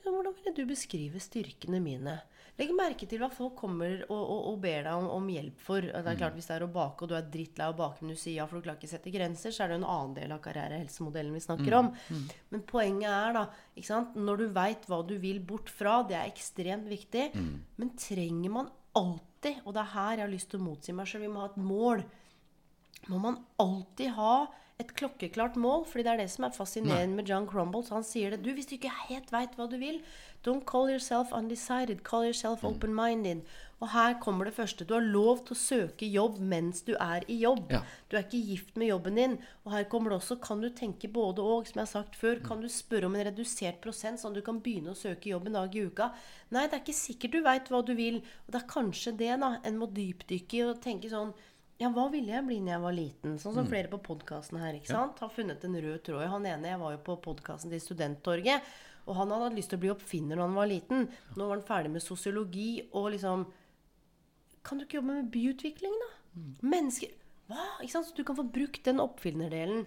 [0.05, 2.19] hvordan ville du beskrive styrkene mine?
[2.55, 5.83] Legg merke til hva folk kommer og, og, og ber deg om, om hjelp for.
[5.83, 7.99] Det er klart Hvis det er å bake, og du er drittlei av å bake,
[8.01, 9.91] men du sier ja, for du klarer ikke sette grenser, så er det jo en
[9.95, 11.91] annen del av karrierehelsemodellen vi snakker om.
[12.53, 13.45] Men poenget er da?
[14.15, 17.31] Når du veit hva du vil bort fra, det er ekstremt viktig.
[17.75, 21.11] Men trenger man alltid, og det er her jeg har lyst til å motsi meg
[21.11, 22.05] sjøl, vi må ha et mål
[23.11, 24.47] må man alltid ha
[24.81, 25.85] et klokkeklart mål.
[25.87, 27.83] fordi det er det som er fascinerende med John Crumble.
[27.83, 28.41] Så han sier det.
[28.43, 30.01] Du, hvis du ikke helt veit hva du vil,
[30.45, 32.03] don't call yourself undecided.
[32.03, 33.41] Call yourself open-minded.
[33.83, 34.85] Og her kommer det første.
[34.87, 37.73] Du har lov til å søke jobb mens du er i jobb.
[37.75, 37.81] Ja.
[38.07, 39.35] Du er ikke gift med jobben din.
[39.65, 42.39] Og her kommer det også Kan du tenke både og, som jeg har sagt før?
[42.45, 45.49] Kan du spørre om en redusert prosent, sånn at du kan begynne å søke jobb
[45.49, 46.11] en dag i uka?
[46.55, 48.21] Nei, det er ikke sikkert du veit hva du vil.
[48.45, 51.35] Og det er kanskje det da, en må dypdykke i og tenke sånn
[51.75, 53.31] ja, hva ville jeg bli når jeg var liten?
[53.35, 54.77] Sånn som flere på podkasten her.
[54.77, 55.19] ikke sant?
[55.19, 56.23] Har funnet en rød tråd.
[56.31, 58.69] Han ene jeg var jo på podkasten til Studenttorget.
[59.05, 61.05] Og han hadde hatt lyst til å bli oppfinner når han var liten.
[61.35, 63.45] Nå var han ferdig med sosiologi og liksom
[64.65, 66.09] Kan du ikke jobbe med byutvikling, da?
[66.65, 67.13] Mennesker
[67.51, 67.67] Hva?
[67.83, 68.09] Ikke sant?
[68.09, 69.85] Så du kan få brukt den oppfinnerdelen.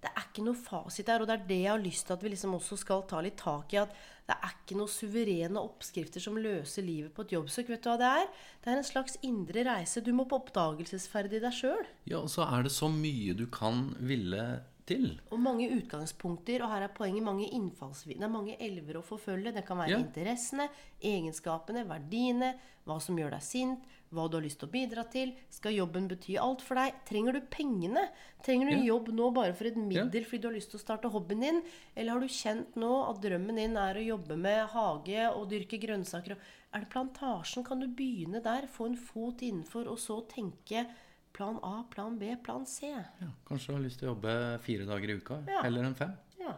[0.00, 2.22] Det er ikke noe fasit der, og det er det jeg har lyst til at
[2.24, 3.82] vi liksom også skal ta litt tak i.
[3.82, 3.92] At
[4.30, 7.68] det er ikke noen suverene oppskrifter som løser livet på et jobbsøk.
[7.74, 8.30] Vet du hva det er?
[8.62, 10.00] Det er en slags indre reise.
[10.06, 11.84] Du må på oppdagelsesferd i deg sjøl.
[12.08, 14.46] Ja, og så er det så mye du kan ville
[14.90, 15.06] til.
[15.30, 18.20] Og mange utgangspunkter, og her er poenget mange innfallsvinkler.
[18.20, 19.54] Det er mange elver å forfølge.
[19.54, 19.98] Det kan være Ja.
[20.02, 20.68] interessene,
[21.02, 22.54] egenskapene, verdiene,
[22.86, 25.32] hva som gjør deg sint, hva du har lyst til å bidra til.
[25.50, 26.94] Skal jobben bety alt for deg?
[27.06, 28.08] Trenger du pengene?
[28.42, 28.94] Trenger du Ja.
[28.96, 31.62] jobb nå bare for et middel fordi du har lyst til å starte hobbyen din?
[31.96, 35.78] Eller har du kjent nå at drømmen din er å jobbe med hage og dyrke
[35.80, 36.36] grønnsaker?
[36.72, 37.64] Er det plantasjen?
[37.64, 38.66] Kan du begynne der?
[38.66, 40.86] Få en fot innenfor, og så tenke
[41.32, 42.90] plan A, plan B, plan C?
[42.90, 44.32] Ja, kanskje du har lyst til å jobbe
[44.64, 45.62] fire dager i uka Ja.
[45.66, 46.16] heller enn fem.
[46.40, 46.56] Ja.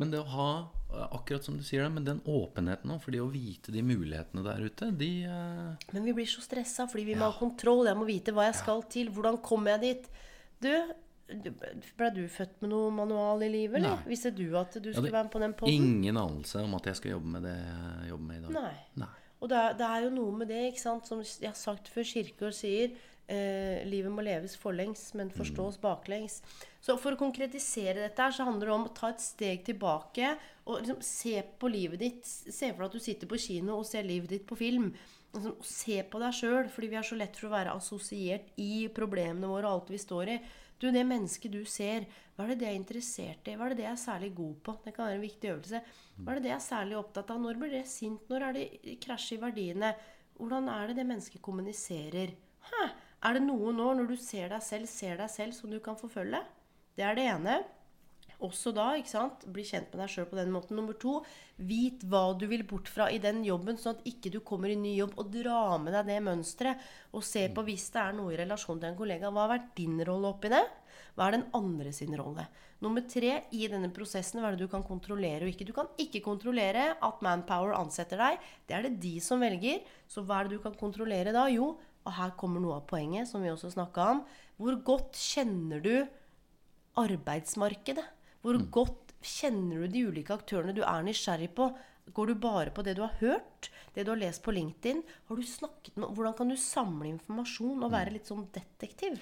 [0.00, 0.50] Men det å ha,
[0.94, 3.82] eh, akkurat som du sier det, men den åpenheten nå, for det å vite de
[3.84, 5.76] mulighetene der ute, de uh...
[5.92, 7.84] Men vi blir så stressa fordi vi må ha kontroll.
[7.90, 9.12] Jeg må vite hva jeg skal til.
[9.12, 10.10] Hvordan kommer jeg dit?
[10.64, 10.72] Du,
[11.30, 11.52] Blei
[11.96, 14.00] ble du født med noe manual i livet, eller?
[14.00, 14.10] Nei.
[14.10, 15.74] Visste du at du skulle være med på den poden?
[15.92, 18.56] Ingen anelse om at jeg skal jobbe med det jeg jobber med i dag.
[18.56, 19.04] Nei.
[19.04, 19.12] Nei.
[19.40, 21.88] Og det er, det er jo noe med det, ikke sant, som jeg har sagt
[21.92, 22.96] før Kirkegård sier.
[23.30, 26.40] Eh, livet må leves forlengs, men forstås baklengs.
[26.82, 30.32] Så for å konkretisere dette her, så handler det om å ta et steg tilbake
[30.64, 32.26] og liksom se på livet ditt.
[32.26, 34.88] Se for deg at du sitter på kino og ser livet ditt på film.
[35.30, 38.88] Liksom, se på deg sjøl, fordi vi er så lett for å være assosiert i
[38.96, 40.36] problemene våre og alt vi står i.
[40.80, 43.54] Du, det mennesket du ser, hva er det det er interessert i?
[43.54, 44.74] Hva er det det jeg er særlig god på?
[44.82, 45.82] Det kan være en viktig øvelse.
[46.16, 47.44] Hva er det det jeg er særlig opptatt av?
[47.44, 48.26] Når blir det sint?
[48.32, 49.92] Når er det krasj i verdiene?
[50.40, 52.34] Hvordan er det det mennesket kommuniserer?
[52.72, 52.82] Hæ?
[53.20, 55.98] Er det noe nå, når du ser deg selv, ser deg selv, som du kan
[56.00, 56.40] forfølge?
[56.96, 57.58] Det er det ene.
[58.40, 60.78] Også da, ikke sant, bli kjent med deg sjøl på den måten.
[60.78, 61.18] Nummer to,
[61.60, 64.78] vit hva du vil bort fra i den jobben, sånn at ikke du kommer i
[64.80, 66.80] ny jobb og drar med deg det mønsteret.
[67.12, 69.28] Og se på hvis det er noe i relasjon til en kollega.
[69.28, 70.64] Hva har vært din rolle oppi det?
[71.18, 72.46] Hva er den andre sin rolle?
[72.80, 75.68] Nummer tre, i denne prosessen, hva er det du kan kontrollere og ikke?
[75.68, 78.40] Du kan ikke kontrollere at Manpower ansetter deg.
[78.64, 79.84] Det er det de som velger.
[80.08, 81.44] Så hva er det du kan kontrollere da?
[81.52, 81.74] Jo,
[82.06, 84.24] og her kommer noe av poenget, som vi også snakka om.
[84.60, 85.94] Hvor godt kjenner du
[87.00, 88.06] arbeidsmarkedet?
[88.40, 91.68] Hvor godt kjenner du de ulike aktørene du er nysgjerrig på?
[92.16, 93.68] Går du bare på det du har hørt?
[93.94, 95.02] Det du har lest på LinkedIn?
[95.28, 99.20] Har du snakket med, hvordan kan du samle informasjon og være litt sånn detektiv?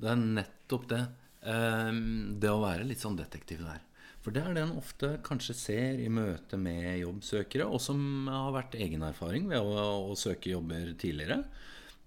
[0.00, 1.02] Det er nettopp det.
[1.48, 3.84] Ehm, Det å være litt sånn detektiv der.
[4.24, 8.50] For det er det en ofte kanskje ser i møte med jobbsøkere, og som har
[8.56, 11.44] vært egen erfaring ved å, å søke jobber tidligere.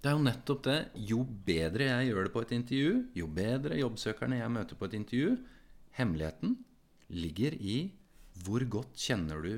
[0.02, 0.78] Det er jo nettopp det.
[1.10, 4.96] Jo bedre jeg gjør det på et intervju, jo bedre jobbsøkerne jeg møter på et
[4.98, 5.36] intervju
[6.00, 6.56] Hemmeligheten
[7.12, 7.92] ligger i
[8.46, 9.52] hvor godt kjenner du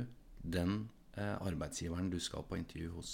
[0.43, 3.12] den eh, arbeidsgiveren du skal på intervju hos.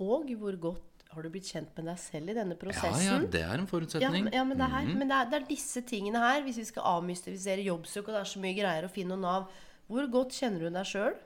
[0.00, 3.02] Og hvor godt har du blitt kjent med deg selv i denne prosessen?
[3.04, 4.24] ja, det er en Ja, forutsetning.
[4.28, 6.56] men- ja, men, det er, her, men det, er, det er disse tingene her, hvis
[6.62, 9.50] vi skal avmystifisere jobbsøk, og det er så mye greier å finne Nav
[9.90, 11.16] Hvor godt kjenner du deg sjøl?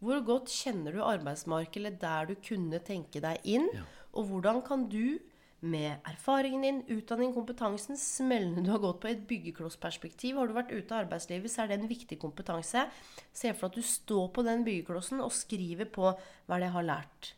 [0.00, 3.68] Hvor godt kjenner du arbeidsmarkedet der du kunne tenke deg inn?
[4.16, 5.18] Og hvordan kan du
[5.64, 10.36] med erfaringen din, utdanning, kompetansen, smellene du har gått på i et byggeklossperspektiv.
[10.36, 12.84] Har du vært ute av arbeidslivet, så er det en viktig kompetanse.
[13.32, 16.76] Se for deg at du står på den byggeklossen og skriver på hva det jeg
[16.76, 17.32] har lært.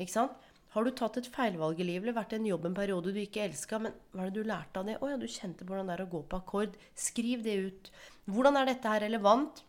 [0.00, 0.48] Ikke sant?
[0.72, 3.18] Har du tatt et feilvalg i livet eller vært i en jobb en periode du
[3.20, 4.96] ikke elska, men hva er det du lærte av det?
[4.96, 6.78] Å ja, du kjente på hvordan det er å gå på akkord.
[6.96, 7.90] Skriv det ut.
[8.32, 9.60] Hvordan er dette her relevant?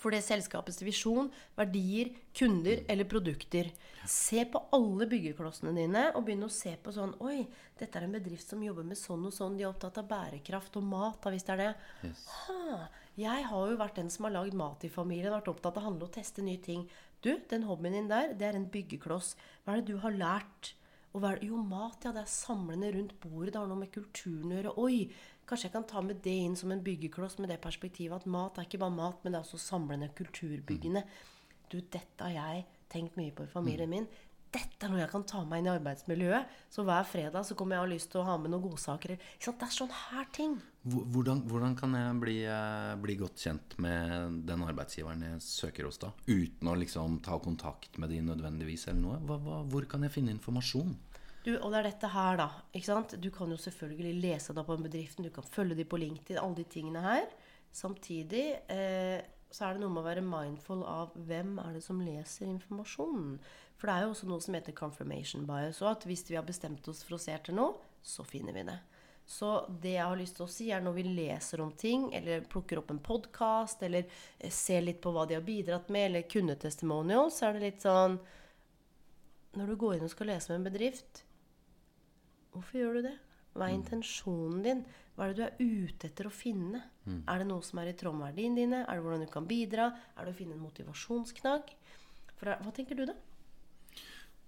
[0.00, 3.68] For det selskapets visjon, verdier, kunder eller produkter.
[4.08, 7.42] Se på alle byggeklossene dine og begynn å se på sånn Oi,
[7.78, 9.58] dette er en bedrift som jobber med sånn og sånn.
[9.58, 12.14] De er opptatt av bærekraft og mat, da, hvis det er det.
[12.46, 12.80] Ha,
[13.20, 15.88] jeg har jo vært den som har lagd mat i familien, vært opptatt av å
[15.90, 16.86] handle og teste nye ting.
[17.20, 19.34] Du, den hobbyen din der, det er en byggekloss.
[19.64, 20.74] Hva er det du har lært?
[21.10, 21.50] Og hva er det?
[21.50, 22.14] Jo, mat, ja.
[22.14, 23.52] Det er samlende rundt bordet.
[23.52, 24.74] Det har noe med kulturen å gjøre.
[24.80, 25.00] Oi,
[25.50, 28.58] kanskje jeg kan ta med det inn som en byggekloss med det perspektivet at mat
[28.58, 31.04] er ikke bare mat, men det er også samlende, kulturbyggende.
[31.70, 34.10] Du, dette har jeg tenkt mye på i familien min.
[34.50, 36.54] Dette er noe jeg kan ta med inn i arbeidsmiljøet.
[36.74, 39.12] Så hver fredag så kommer jeg og har lyst til å ha med noen godsaker.
[39.14, 40.56] Det er sånn her ting.
[40.90, 46.00] Hvordan, hvordan kan jeg bli, eh, bli godt kjent med den arbeidsgiveren jeg søker hos,
[46.02, 46.10] da?
[46.26, 49.20] Uten å liksom ta kontakt med de nødvendigvis, eller noe?
[49.28, 50.96] Hva, hva, hvor kan jeg finne informasjon?
[51.44, 52.48] Du, og det er dette her, da.
[52.76, 53.14] Ikke sant?
[53.16, 56.40] Du kan jo selvfølgelig lese deg på en bedriften, du kan følge dem på LinkedIn,
[56.40, 57.30] alle de tingene her.
[57.72, 62.02] Samtidig eh, så er det noe med å være mindful av hvem er det som
[62.04, 63.38] leser informasjonen.
[63.80, 66.46] For det er jo også noe som heter confirmation bias, og at hvis vi har
[66.46, 68.76] bestemt oss for å se etter noe, så finner vi det.
[69.30, 69.48] Så
[69.82, 72.80] det jeg har lyst til å si, er når vi leser om ting, eller plukker
[72.80, 77.40] opp en podkast, eller eh, ser litt på hva de har bidratt med, eller kundetestimonials,
[77.40, 78.20] så er det litt sånn
[79.58, 81.24] Når du går inn og skal lese med en bedrift,
[82.54, 83.16] Hvorfor gjør du det?
[83.54, 84.82] Hva er intensjonen din?
[85.16, 86.82] Hva er det du er ute etter å finne?
[87.28, 88.84] Er det noe som er i tråd med verdiene dine?
[88.84, 89.90] Er det hvordan du kan bidra?
[90.16, 91.74] Er det å finne en motivasjonsknagg?
[92.38, 93.16] For, hva tenker du, da?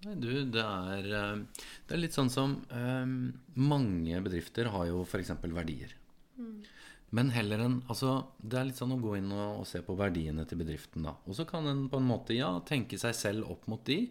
[0.03, 3.19] Nei, du, det er, eh, det er litt sånn som um,
[3.55, 5.35] Mange bedrifter har jo f.eks.
[5.45, 5.95] verdier.
[7.13, 9.97] Men heller enn altså, Det er litt sånn å gå inn og, og se på
[9.99, 11.05] verdiene til bedriften.
[11.07, 11.15] da.
[11.29, 14.07] Og så kan en på en måte ja, tenke seg selv opp mot de.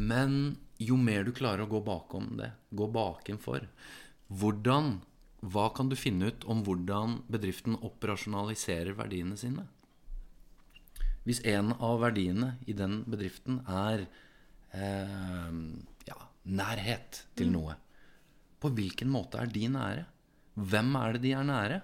[0.00, 3.66] Men jo mer du klarer å gå bakom det, gå bakenfor
[4.40, 4.94] Hvordan
[5.40, 9.66] Hva kan du finne ut om hvordan bedriften operasjonaliserer verdiene sine?
[11.24, 14.04] Hvis en av verdiene i den bedriften er
[14.76, 15.56] eh,
[16.08, 17.76] ja, nærhet til noe,
[18.60, 20.04] på hvilken måte er de nære?
[20.60, 21.80] Hvem er det de er nære?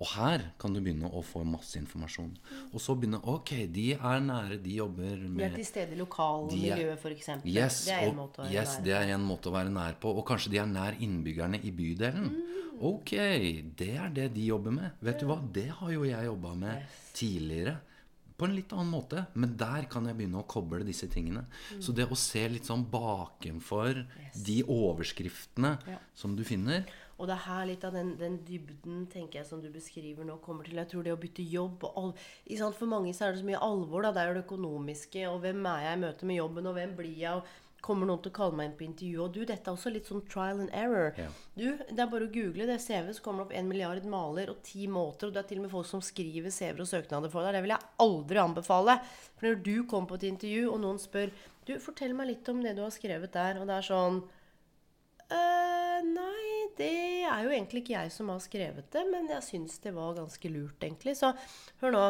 [0.00, 2.30] Og her kan du begynne å få masse informasjon.
[2.70, 6.00] Og så begynne Ok, de er nære, de jobber med De er til stede i
[6.00, 7.28] lokalmiljøet, f.eks.
[7.44, 9.74] Yes, det er en måte å være yes, nær det er en måte å være
[9.74, 10.14] nær på.
[10.16, 12.32] Og kanskje de er nær innbyggerne i bydelen.
[12.32, 12.56] Mm.
[12.90, 13.12] Ok,
[13.76, 14.96] det er det de jobber med.
[15.04, 17.76] Vet du hva, det har jo jeg jobba med tidligere.
[18.40, 19.26] På en litt annen måte.
[19.36, 21.44] Men der kan jeg begynne å koble disse tingene.
[21.44, 21.84] Mm.
[21.84, 24.00] Så det å se litt sånn bakenfor
[24.48, 25.76] de overskriftene
[26.16, 26.88] som du finner
[27.20, 30.38] Og det er her litt av den, den dybden tenker jeg, som du beskriver nå,
[30.40, 30.80] kommer til.
[30.80, 32.12] Jeg tror det å bytte jobb og al?
[32.76, 34.06] For mange så er det så mye alvor.
[34.06, 34.14] Da.
[34.16, 35.26] Det er jo det økonomiske.
[35.28, 37.42] Og hvem er jeg i møte med jobben, og hvem blir jeg?
[37.42, 39.20] og Kommer noen til å kalle meg inn på intervju?
[39.24, 41.14] Og du, dette er også litt sånn trial and error.
[41.16, 41.28] Ja.
[41.54, 44.52] Du, Det er bare å google det CV, så kommer det opp en milliard maler
[44.52, 45.28] og ti måter.
[45.28, 47.56] Og det er til og med folk som skriver CV-er og søknader for deg.
[47.56, 48.98] Det vil jeg aldri anbefale.
[49.36, 51.32] For når du kommer på et intervju, og noen spør
[51.68, 53.60] Du, fortell meg litt om det du har skrevet der.
[53.60, 54.22] Og det er sånn
[55.30, 56.90] «Øh, nei, det
[57.28, 60.50] er jo egentlig ikke jeg som har skrevet det, men jeg syns det var ganske
[60.50, 61.16] lurt, egentlig.
[61.18, 61.32] Så
[61.82, 62.04] hør nå.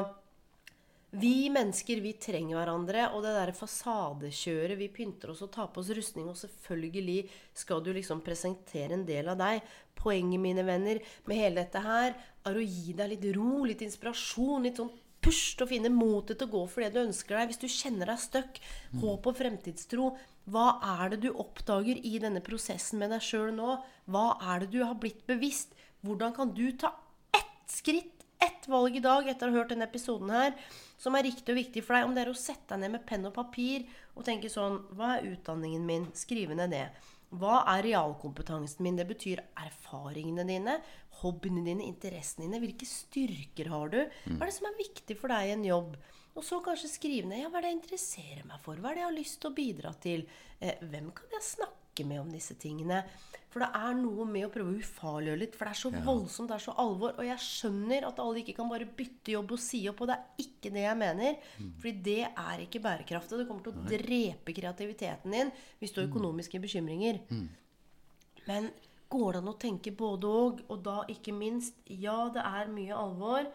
[1.10, 5.82] Vi mennesker, vi trenger hverandre, og det derre fasadekjøret Vi pynter oss og tar på
[5.82, 9.64] oss rustning, og selvfølgelig skal du liksom presentere en del av deg.
[9.98, 14.62] Poenget, mine venner, med hele dette her er å gi deg litt ro, litt inspirasjon,
[14.62, 17.50] litt sånn push til å finne motet til å gå for det du ønsker deg.
[17.50, 18.60] Hvis du kjenner deg stuck,
[19.02, 20.12] håp og fremtidstro,
[20.48, 23.76] hva er det du oppdager i denne prosessen med deg sjøl nå?
[24.10, 25.76] Hva er det du har blitt bevisst?
[26.06, 26.94] Hvordan kan du ta
[27.36, 30.56] ett skritt, ett valg i dag etter å ha hørt denne episoden her,
[31.00, 32.08] som er riktig og viktig for deg?
[32.08, 33.84] Om det er å sette deg ned med penn og papir
[34.16, 36.08] og tenke sånn Hva er utdanningen min?
[36.16, 36.86] Skrive ned det.
[37.30, 38.96] Hva er realkompetansen min?
[38.98, 40.80] Det betyr erfaringene dine,
[41.20, 42.58] hobbyene dine, interessene dine.
[42.64, 44.00] Hvilke styrker har du?
[44.32, 45.94] Hva er det som er viktig for deg i en jobb?
[46.38, 48.78] Og så kanskje skrive ned ja, hva er det jeg interesserer meg for.
[48.78, 50.24] Hva er det jeg har lyst til å bidra til?
[50.62, 53.02] Eh, hvem kan jeg snakke med om disse tingene?
[53.50, 55.56] For det er noe med å prøve å ufarliggjøre litt.
[55.58, 57.16] For det er så voldsomt, det er så alvor.
[57.18, 60.04] Og jeg skjønner at alle ikke kan bare bytte jobb og si opp.
[60.04, 61.40] Og det er ikke det jeg mener.
[61.82, 63.40] Fordi det er ikke bærekraftig.
[63.40, 67.18] Det kommer til å drepe kreativiteten din hvis du har økonomiske bekymringer.
[68.46, 68.70] Men
[69.10, 70.62] går det an å tenke både og?
[70.70, 73.50] Og da ikke minst Ja, det er mye alvor.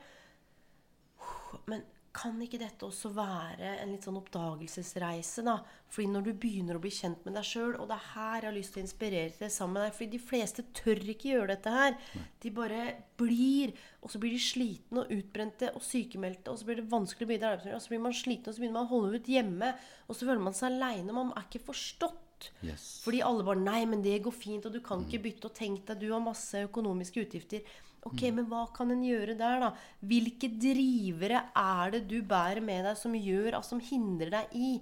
[1.72, 5.58] Men kan ikke dette også være en litt sånn oppdagelsesreise, da?
[5.92, 8.48] Fordi når du begynner å bli kjent med deg sjøl, og det er her jeg
[8.48, 11.52] har lyst til å inspirere deg sammen med deg Fordi de fleste tør ikke gjøre
[11.54, 11.98] dette her.
[12.44, 12.82] De bare
[13.20, 17.28] blir, og så blir de slitne og utbrente og sykemeldte, og så blir det vanskelig
[17.28, 19.20] å begynne i arbeidsmiljøet, og så blir man sliten, og så begynner man å holde
[19.20, 19.74] ut hjemme,
[20.08, 22.22] og så føler man seg aleine, man er ikke forstått.
[22.62, 23.02] Yes.
[23.06, 25.86] Fordi alle bare 'Nei, men det går fint, og du kan ikke bytte', og tenk
[25.88, 27.64] deg, du har masse økonomiske utgifter.
[28.06, 29.72] Ok, men hva kan en gjøre der, da?
[30.06, 34.74] Hvilke drivere er det du bærer med deg som gjør, altså som hindrer deg i?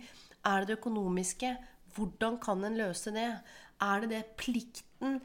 [0.43, 1.53] Er det det økonomiske?
[1.95, 3.29] Hvordan kan en løse det?
[3.83, 5.21] Er det det plikten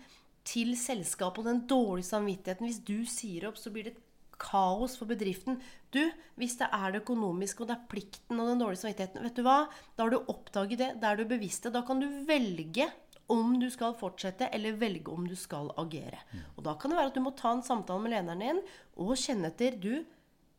[0.46, 2.68] til selskapet og den dårlige samvittigheten?
[2.70, 4.04] Hvis du sier opp, så blir det et
[4.38, 5.58] kaos for bedriften.
[5.90, 6.04] Du,
[6.38, 9.42] hvis det er det økonomiske, og det er plikten og den dårlige samvittigheten, vet du
[9.42, 9.58] hva?
[9.96, 11.74] Da har du oppdaget det, da er du bevisst det.
[11.74, 12.86] Da kan du velge
[13.28, 16.20] om du skal fortsette, eller velge om du skal agere.
[16.56, 18.60] Og da kan det være at du må ta en samtale med lederen din
[18.96, 19.92] og kjenne etter Du,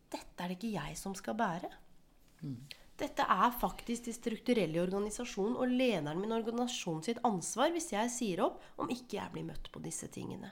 [0.09, 1.69] dette er det ikke jeg som skal bære.
[2.99, 7.93] Dette er faktisk de strukturelle i organisasjonen og lederen min og organisasjonen sitt ansvar hvis
[7.93, 10.51] jeg sier opp, om ikke jeg blir møtt på disse tingene.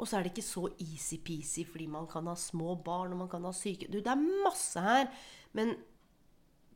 [0.00, 3.28] Og så er det ikke så easy-peasy fordi man kan ha små barn og man
[3.32, 5.10] kan ha syke Du, det er masse her.
[5.52, 5.74] Men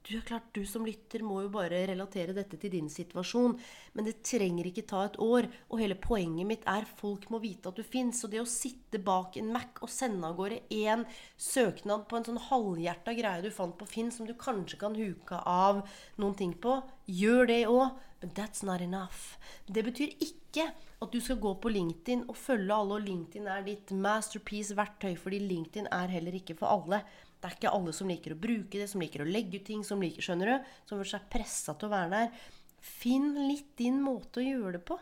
[0.05, 3.57] du klart, du som lytter må jo bare relatere dette til din situasjon.
[3.97, 5.49] Men det trenger ikke ta et år.
[5.73, 8.21] Og hele poenget mitt er folk må vite at du fins.
[8.27, 11.07] Og det å sitte bak en Mac og sende av gårde én
[11.41, 15.41] søknad på en sånn halvhjerta greie du fant på Finn, som du kanskje kan huke
[15.41, 15.85] av
[16.21, 17.95] noen ting på, gjør det òg.
[18.21, 19.37] But that's not enough.
[19.67, 20.71] Det betyr ikke
[21.05, 25.43] at du skal gå på LinkedIn og følge alle, og LinkedIn er ditt masterpiece-verktøy, fordi
[25.45, 27.03] LinkedIn er heller ikke for alle.
[27.45, 29.83] Det er ikke alle som liker å bruke det, som liker å legge ut ting,
[29.85, 32.47] som liker, skjønner du, som føler seg pressa til å være der.
[32.81, 34.97] Finn litt din måte å gjøre det på.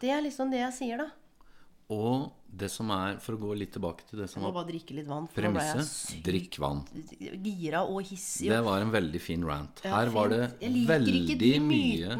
[0.00, 1.10] Det er liksom det jeg sier, da.
[1.92, 4.66] Og det som er, for å gå litt tilbake til det som var
[5.34, 6.82] premisset, drikk vann.
[7.20, 8.50] gira og hissig.
[8.52, 9.84] Det var en veldig fin rant.
[9.84, 12.18] Her var det veldig mye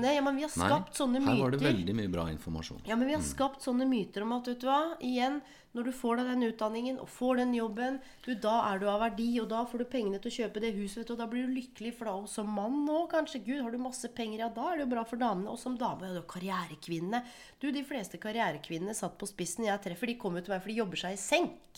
[0.95, 2.83] sånne Her var det veldig mye bra informasjon.
[2.89, 5.41] Ja, men vi har skapt sånne myter om at vet du hva, igjen,
[5.75, 9.01] når du får deg den utdanningen og får den jobben, du, da er du av
[9.03, 11.27] verdi, og da får du pengene til å kjøpe det huset, vet du, og da
[11.31, 14.51] blir du lykkelig, for da som mann nå, kanskje, gud, har du masse penger, ja,
[14.55, 17.25] da er det jo bra for damene, og som dame, ja, du er karrierekvinne.
[17.59, 20.73] Du, de fleste karrierekvinnene satt på spissen jeg treffer, de kommer jo til meg, for
[20.73, 21.71] de jobber seg i senk.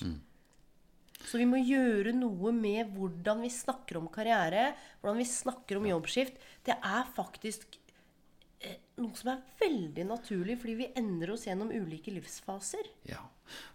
[1.26, 5.88] Så vi må gjøre noe med hvordan vi snakker om karriere, hvordan vi snakker om
[5.88, 6.36] jobbskift.
[6.66, 7.78] Det er faktisk
[8.60, 12.92] eh, noe som er veldig naturlig, fordi vi endrer oss gjennom ulike livsfaser.
[13.10, 13.24] Ja.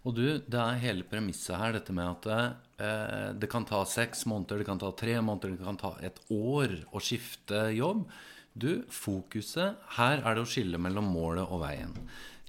[0.04, 4.26] Og du, det er hele premisset her, dette med at eh, det kan ta seks
[4.28, 8.06] måneder, det kan ta tre måneder, det kan ta et år å skifte jobb.
[8.52, 11.94] Du, fokuset her er det å skille mellom målet og veien.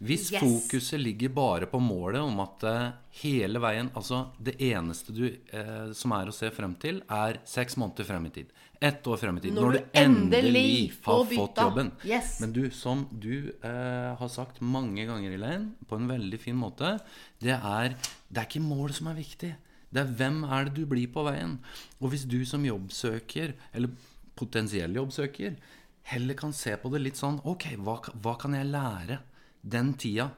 [0.04, 0.42] Hvis Yes.
[0.44, 2.92] fokuset ligger bare på målet om at eh,
[3.24, 7.78] hele veien Altså det eneste du eh, som er å se frem til, er seks
[7.80, 8.52] måneder frem i tid.
[8.84, 9.56] Ett år frem i tid.
[9.56, 11.92] Når Når, du endelig har fått jobben.
[12.04, 12.36] Yes.
[12.44, 16.98] Men du, som du eh, har sagt mange ganger, Elaine, på en veldig fin måte,
[17.40, 17.96] det er,
[18.28, 19.54] det er ikke målet som er viktig.
[19.94, 21.60] Det er hvem er det du blir på veien.
[22.02, 23.94] Og hvis du som jobbsøker, eller
[24.36, 25.56] potensiell jobbsøker,
[26.12, 29.22] heller kan se på det litt sånn Ok, hva, hva kan jeg lære
[29.64, 30.30] den tida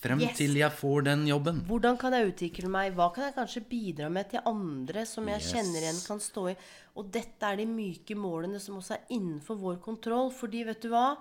[0.00, 0.36] frem Yes.
[0.38, 1.60] til jeg får den jobben?
[1.68, 2.94] Hvordan kan jeg utvikle meg?
[2.96, 5.52] Hva kan jeg kanskje bidra med til andre som jeg Yes.
[5.52, 6.56] kjenner igjen kan stå i?
[6.96, 10.30] Og dette er de myke målene som også er innenfor vår kontroll.
[10.30, 11.16] Fordi, vet du hva?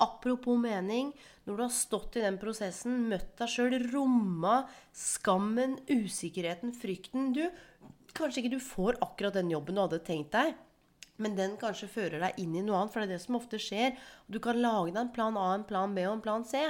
[0.00, 1.12] Apropos mening.
[1.46, 7.48] Når du har stått i den prosessen, møtt deg sjøl, romma skammen, usikkerheten, frykten Du,
[8.14, 10.54] kanskje ikke du får akkurat den jobben du hadde tenkt deg.
[11.22, 13.58] Men den kanskje fører deg inn i noe annet, for det er det som ofte
[13.62, 13.94] skjer.
[14.26, 16.64] Du kan lage deg en plan A, en plan B og en plan C.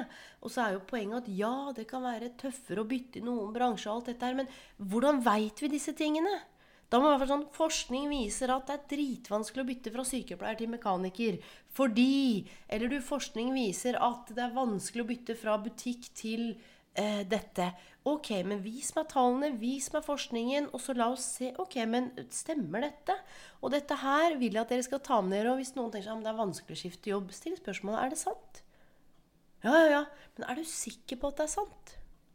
[0.44, 3.54] Og så er jo poenget at ja, det kan være tøffere å bytte i noen
[3.56, 4.50] bransjer og alt dette her, men
[4.92, 6.42] hvordan veit vi disse tingene?
[6.92, 10.70] Da må være sånn, Forskning viser at det er dritvanskelig å bytte fra sykepleier til
[10.70, 11.40] mekaniker.
[11.74, 16.52] Fordi Eller du, forskning viser at det er vanskelig å bytte fra butikk til
[17.00, 17.70] eh, dette.
[18.04, 21.50] Ok, men vis meg tallene, vis meg forskningen, og så la oss se.
[21.62, 23.16] Ok, men stemmer dette?
[23.62, 25.54] Og dette her vil jeg at dere skal ta med dere.
[25.54, 28.14] Og hvis noen tenker seg om det er vanskelig å skifte jobb, still spørsmålet er
[28.14, 28.62] det sant.
[29.64, 30.02] Ja, ja, ja.
[30.36, 31.94] Men er du sikker på at det er sant?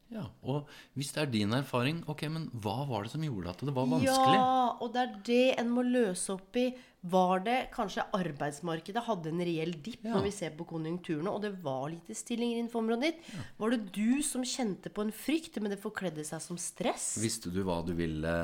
[0.10, 0.66] Ja, Og
[0.98, 3.86] hvis det er din erfaring, ok, men hva var det som gjorde at det var
[3.92, 4.38] vanskelig?
[4.40, 6.64] Ja, og det er det en må løse opp i.
[7.10, 10.16] Var det kanskje arbeidsmarkedet hadde en reell dipp Ja.
[10.16, 13.22] når vi ser på konjunkturene, og det var lite stillinger innenfor området ditt?
[13.62, 17.14] Var det du som kjente på en frykt, men det forkledde seg som stress?
[17.22, 18.36] Visste du hva du ville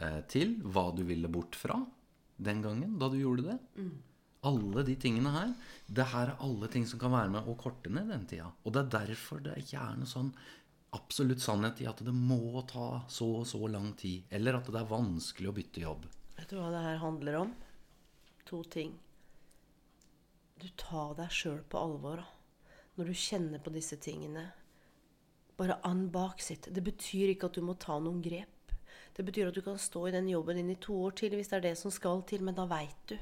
[0.00, 0.56] eh, til?
[0.64, 1.78] Hva du ville bort fra
[2.40, 3.58] den gangen da du gjorde det?
[4.42, 5.50] Alle de tingene her.
[5.86, 8.48] Det her er alle ting som kan være med å korte ned den tida.
[8.64, 10.32] Og det er derfor det ikke er noe sånn
[10.96, 14.26] absolutt sannhet i at det må ta så og så lang tid.
[14.30, 16.06] Eller at det er vanskelig å bytte jobb.
[16.36, 17.54] Vet du hva det her handler om?
[18.50, 18.96] To ting.
[20.60, 22.24] Du tar deg sjøl på alvor
[22.98, 24.50] når du kjenner på disse tingene.
[25.56, 26.68] Bare an bak sitt.
[26.72, 28.59] Det betyr ikke at du må ta noen grep.
[29.16, 31.50] Det betyr at du kan stå i den jobben din i to år til hvis
[31.50, 33.16] det er det som skal til, men da veit du.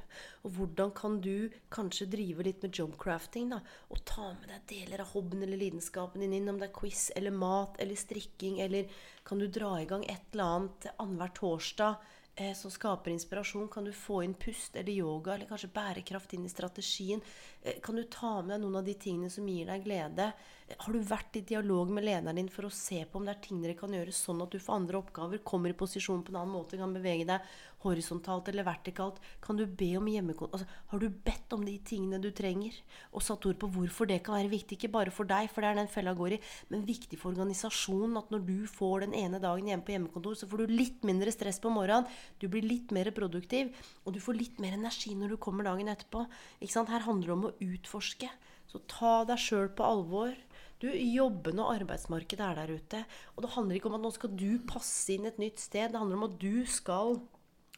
[0.44, 3.62] Og hvordan kan du kanskje drive litt med jobcrafting, da?
[3.88, 7.08] Og ta med deg deler av hobbyen eller lidenskapen din inn, om det er quiz
[7.16, 12.14] eller mat eller strikking, eller kan du dra i gang et eller annet annenhver torsdag?
[12.38, 13.68] eh, som skaper inspirasjon?
[13.68, 17.22] Kan du få inn pust eller yoga eller kanskje bærekraft inn i strategien?
[17.62, 20.30] Eh, kan du ta med deg noen av de tingene som gir deg glede?
[20.68, 23.34] Eh, har du vært i dialog med lederen din for å se på om det
[23.34, 26.34] er ting dere kan gjøre sånn at du får andre oppgaver, kommer i posisjon på
[26.34, 27.48] en annen måte, kan bevege deg
[27.82, 29.18] horisontalt eller vertikalt?
[29.42, 30.50] Kan du be om hjemmekon...
[30.52, 32.74] Altså, har du bedt om de tingene du trenger?
[33.12, 35.72] Og satt ord på hvorfor det kan være viktig, ikke bare for deg, for det
[35.72, 36.40] er den fella går i,
[36.70, 40.50] men viktig for organisasjonen at når du får den ene dagen hjemme på hjemmekontor, så
[40.50, 42.06] får du litt mindre stress på morgenen,
[42.38, 43.70] du blir litt mer produktiv,
[44.04, 46.26] og du får litt mer energi når du kommer dagen etterpå.
[46.62, 46.92] Ikke sant?
[46.92, 48.28] Her handler det om å utforske.
[48.68, 50.34] Så ta deg sjøl på alvor.
[50.78, 53.00] Du, Jobbene og arbeidsmarkedet er der ute.
[53.34, 55.90] Og det handler ikke om at nå skal du passe inn et nytt sted.
[55.90, 57.18] Det handler om at du skal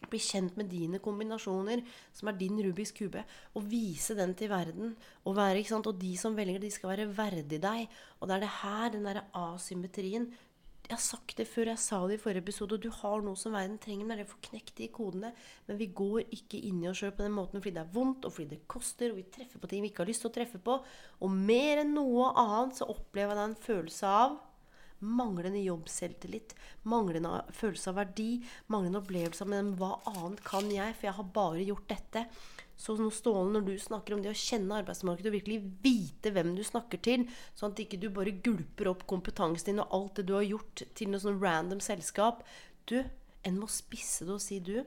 [0.08, 1.82] bli kjent med dine kombinasjoner,
[2.16, 3.20] som er din Rubiks kube,
[3.52, 4.94] og vise den til verden.
[5.24, 5.90] Og, være, ikke sant?
[5.90, 7.98] og de som velger de skal være verdig deg.
[8.20, 10.30] Og det er det her, den derre asymmetrien
[10.90, 13.38] Jeg har sagt det før, jeg sa det i forrige episode, og du har noe
[13.38, 15.28] som verden trenger, men det er å få knekt de kodene.
[15.68, 18.26] Men vi går ikke inn i oss sjøl på den måten fordi det er vondt,
[18.26, 20.34] og fordi det koster, og vi treffer på ting vi ikke har lyst til å
[20.34, 20.80] treffe på.
[21.22, 24.34] Og mer enn noe annet så opplever jeg en følelse av
[25.20, 26.56] manglende jobbselvtillit,
[26.90, 28.32] manglende følelse av verdi,
[28.74, 32.26] manglende opplevelse av men hva annet kan jeg, for jeg har bare gjort dette.
[32.80, 36.54] Så nå Ståle, når du snakker om det å kjenne arbeidsmarkedet og virkelig vite hvem
[36.56, 37.26] du snakker til,
[37.58, 40.86] sånn at ikke du bare gulper opp kompetansen din og alt det du har gjort,
[40.96, 42.40] til noe sånn random selskap
[42.88, 43.02] Du,
[43.44, 44.78] en må spisse det og si du,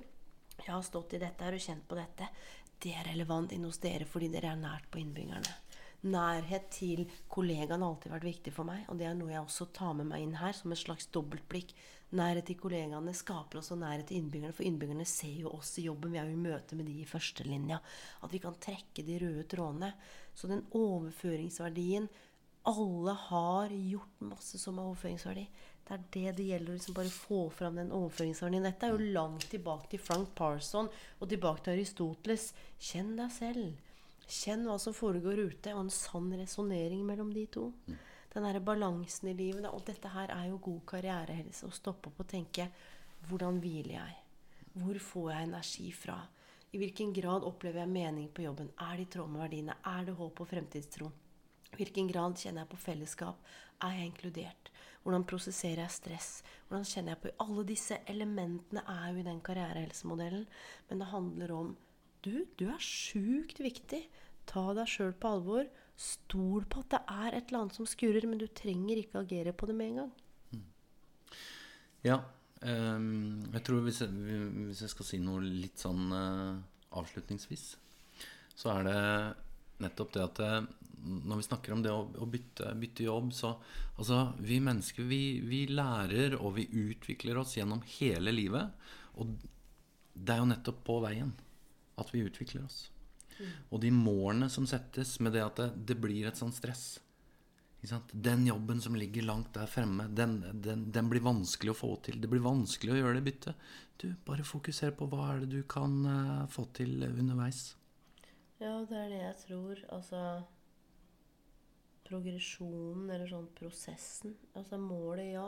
[0.57, 2.27] jeg har stått i dette her og kjent på dette.
[2.83, 5.53] Det er relevant inn hos dere fordi dere er nært på innbyggerne.
[6.03, 9.69] Nærhet til kollegaene har alltid vært viktig for meg, og det er noe jeg også
[9.75, 11.71] tar med meg inn her som et slags dobbeltblikk.
[12.13, 16.13] Nærhet til kollegaene skaper også nærhet til innbyggerne, for innbyggerne ser jo oss i jobben.
[16.13, 17.79] Vi er jo i møte med de i førstelinja.
[18.21, 19.89] At vi kan trekke de røde trådene.
[20.35, 22.09] Så den overføringsverdien
[22.63, 25.41] Alle har gjort masse som har overføringsverdi.
[25.83, 28.63] Det er det det gjelder å liksom bare få fram den overføringsverdien.
[28.63, 30.87] Dette er jo langt tilbake til Frank Parson
[31.19, 32.53] og tilbake til Aristoteles.
[32.79, 33.73] Kjenn deg selv.
[34.23, 37.65] Kjenn hva som foregår ute, og en sann resonnering mellom de to.
[38.33, 39.69] Den derre balansen i livet.
[39.69, 41.67] Og dette her er jo god karrierehelse.
[41.67, 42.69] Å stoppe opp og tenke
[43.29, 44.15] hvordan hviler jeg?
[44.73, 46.17] Hvor får jeg energi fra?
[46.73, 48.71] I hvilken grad opplever jeg mening på jobben?
[48.81, 49.75] Er det i tråd med verdiene?
[49.85, 51.11] Er det håp og fremtidstro?
[51.73, 53.53] I hvilken grad kjenner jeg på fellesskap?
[53.85, 54.71] Er jeg inkludert?
[55.03, 56.29] Hvordan prosesserer jeg stress?
[56.67, 60.47] Hvordan kjenner jeg på Alle disse elementene er jo i den karrierehelsemodellen.
[60.89, 61.71] Men det handler om
[62.23, 64.05] du, du er sjukt viktig.
[64.49, 65.67] Ta deg sjøl på alvor.
[66.03, 69.53] Stol på at det er et eller annet som skurrer, men du trenger ikke agere
[69.55, 70.13] på det med en gang.
[72.03, 72.19] Ja.
[72.63, 74.11] Um, jeg tror hvis jeg,
[74.69, 76.59] hvis jeg skal si noe litt sånn uh,
[76.95, 77.65] avslutningsvis,
[78.55, 78.99] så er det
[79.83, 80.59] nettopp det at eh,
[81.03, 83.55] når vi snakker om det å, å bytte, bytte jobb, så
[83.93, 88.71] Altså, vi mennesker, vi, vi lærer og vi utvikler oss gjennom hele livet.
[89.21, 89.35] Og
[90.13, 91.29] det er jo nettopp på veien
[92.01, 92.87] at vi utvikler oss.
[93.71, 96.99] Og de målene som settes med det at det, det blir et sånt stress?
[98.11, 102.21] Den jobben som ligger langt der fremme, den, den, den blir vanskelig å få til.
[102.21, 103.65] Det blir vanskelig å gjøre det byttet.
[103.99, 107.73] Du, bare fokuser på hva er det du kan uh, få til underveis.
[108.61, 109.83] Ja, det er det jeg tror.
[109.91, 110.23] Altså
[112.07, 114.35] Progresjonen, eller sånn prosessen.
[114.59, 115.47] Altså målet, ja.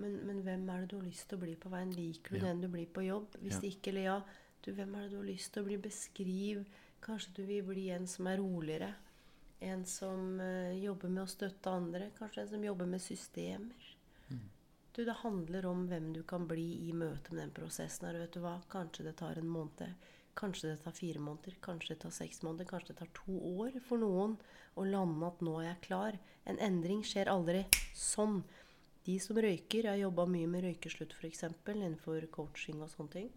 [0.00, 1.92] Men, men hvem er det du har lyst til å bli på veien?
[1.96, 2.46] Liker du Ja.
[2.48, 3.36] den du blir på jobb?
[3.42, 3.68] Hvis Ja.
[3.68, 4.18] ikke, eller ja.
[4.62, 5.76] Du, hvem er det du har lyst til å bli?
[5.76, 6.64] Beskriv.
[7.02, 8.92] Kanskje du vil bli en som er roligere.
[9.62, 12.12] En som eh, jobber med å støtte andre.
[12.18, 13.92] Kanskje en som jobber med systemer.
[14.92, 18.18] Du, det handler om hvem du kan bli i møte med den prosessen her.
[18.20, 18.58] Vet du hva?
[18.68, 20.10] Kanskje det tar en måned.
[20.36, 21.56] Kanskje det tar fire måneder.
[21.64, 22.68] Kanskje det tar seks måneder.
[22.68, 24.36] Kanskje det tar to år for noen
[24.76, 26.18] å lande at nå er jeg klar.
[26.44, 27.64] En endring skjer aldri
[27.96, 28.42] sånn.
[29.06, 31.46] De som røyker, jeg har jobba mye med røykeslutt f.eks.
[31.72, 33.32] innenfor coaching og sånne ting.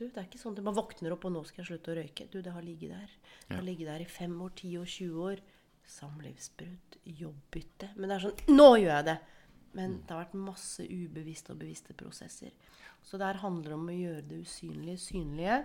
[0.00, 1.96] Du, Det er ikke sånn at man våkner opp og nå skal jeg slutte å
[1.98, 2.24] røyke.
[2.32, 3.16] Du, Det har ligget der.
[3.46, 5.42] Det har ligget der i fem år, ti år, 20 år.
[5.90, 7.90] Samlivsbrudd, jobbbytte.
[7.96, 9.18] Men det er sånn Nå gjør jeg det!
[9.76, 12.54] Men det har vært masse ubevisste og bevisste prosesser.
[13.06, 15.58] Så det her handler om å gjøre det usynlige synlige.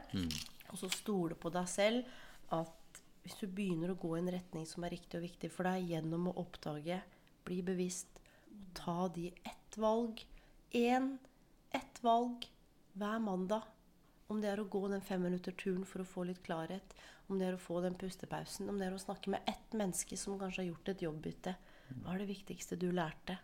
[0.70, 2.12] Og så stole på deg selv
[2.54, 5.66] at hvis du begynner å gå i en retning som er riktig og viktig for
[5.66, 7.00] deg, gjennom å oppdage,
[7.48, 8.20] bli bevisst,
[8.52, 10.22] og ta de ett valg,
[10.76, 11.16] én,
[11.74, 12.46] ett valg
[12.94, 13.66] hver mandag.
[14.28, 16.96] Om det er å gå den femminutterturen for å få litt klarhet,
[17.30, 20.18] om det er å få den pustepausen, om det er å snakke med ett menneske
[20.18, 21.56] som kanskje har gjort et jobbbytte.
[22.02, 23.38] Hva er det viktigste du lærte?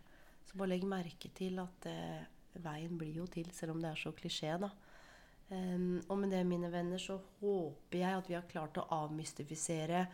[0.50, 2.24] Så bare legg merke til at eh,
[2.62, 4.72] veien blir jo til, selv om det er så klisjé, da.
[5.52, 10.06] Um, og med det, mine venner, så håper jeg at vi har klart å avmystifisere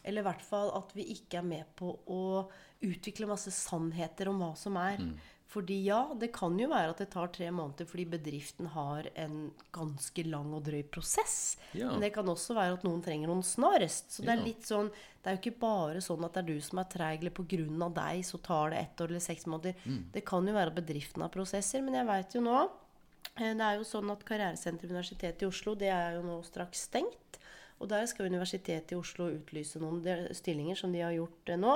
[0.00, 2.46] Eller i hvert fall at vi ikke er med på å
[2.80, 5.02] utvikle masse sannheter om hva som er.
[5.04, 5.12] Mm.
[5.46, 9.52] Fordi ja, det kan jo være at det tar tre måneder fordi bedriften har en
[9.74, 11.36] ganske lang og drøy prosess.
[11.70, 11.92] Ja.
[11.92, 14.10] Men det kan også være at noen trenger noen snarest.
[14.16, 16.58] Så det er litt sånn Det er jo ikke bare sånn at det er du
[16.62, 17.92] som er treig, eller pga.
[18.00, 19.78] deg så tar det ett år eller seks måneder.
[19.84, 20.02] Mm.
[20.14, 21.82] Det kan jo være at bedriften har prosesser.
[21.82, 22.58] Men jeg veit jo nå
[23.36, 26.40] Eh, det er jo sånn at Karrieresenteret ved Universitetet i Oslo det er jo nå
[26.46, 27.40] straks stengt.
[27.76, 30.00] Og der skal Universitetet i Oslo utlyse noen
[30.36, 31.74] stillinger som de har gjort eh, nå.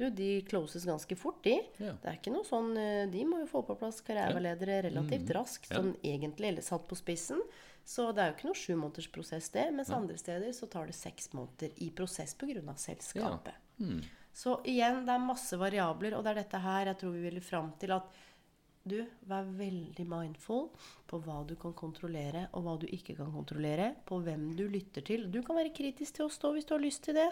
[0.00, 1.58] Du, De closes ganske fort, de.
[1.76, 1.92] Ja.
[2.00, 5.34] Det er ikke noe sånn, eh, De må jo få på plass karriereveiledere relativt mm.
[5.36, 7.42] raskt, sånn egentlig, eller satt på spissen.
[7.84, 9.66] Så det er jo ikke noe sjumånedersprosess, det.
[9.76, 9.98] Mens ja.
[10.00, 12.74] andre steder så tar det seks måneder i prosess pga.
[12.80, 13.60] selskapet.
[13.76, 13.90] Ja.
[13.90, 14.00] Mm.
[14.40, 17.40] Så igjen, det er masse variabler, og det er dette her jeg tror vi vil
[17.44, 18.20] fram til at
[18.88, 20.70] du, vær veldig mindful
[21.10, 23.90] på hva du kan kontrollere, og hva du ikke kan kontrollere.
[24.08, 25.28] På hvem du lytter til.
[25.28, 27.28] Du kan være kritisk til å stå hvis du har lyst til det.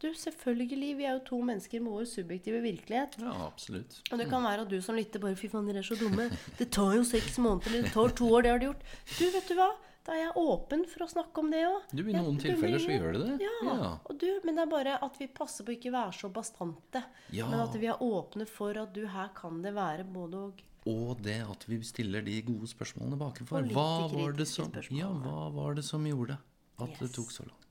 [0.00, 3.18] Du, selvfølgelig, Vi er jo to mennesker med vår subjektive virkelighet.
[3.20, 4.00] Ja, absolutt.
[4.08, 6.30] Og det kan være at du som lytter bare Fy faen, dere er så dumme.
[6.56, 8.46] Det tar jo seks måneder, eller det tar to år.
[8.46, 8.86] Det har det gjort.
[9.18, 9.70] Du, vet du hva?
[10.06, 11.92] Da er jeg åpen for å snakke om det òg.
[11.92, 13.34] Du, I noen jeg, tilfeller så gjør det det.
[13.44, 13.52] Ja.
[13.68, 13.90] ja.
[14.08, 17.04] Og du, men det er bare at vi passer på å ikke være så bastante.
[17.36, 17.50] Ja.
[17.52, 20.66] Men at vi er åpne for at du, her kan det være både og.
[20.88, 23.68] Og det at vi stiller de gode spørsmålene bakenfor.
[23.76, 26.38] Hva var, det som, ja, hva var det som gjorde
[26.80, 27.02] at yes.
[27.02, 27.66] det tok så lang tid?
[27.66, 27.69] Ja.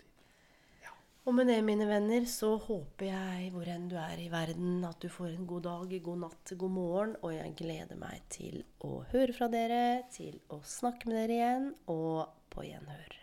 [1.29, 4.97] Og med det, mine venner, så håper jeg hvor enn du er i verden, at
[4.97, 7.11] du får en god dag, god natt, god morgen.
[7.21, 11.67] Og jeg gleder meg til å høre fra dere, til å snakke med dere igjen,
[11.85, 13.13] og på gjenhør.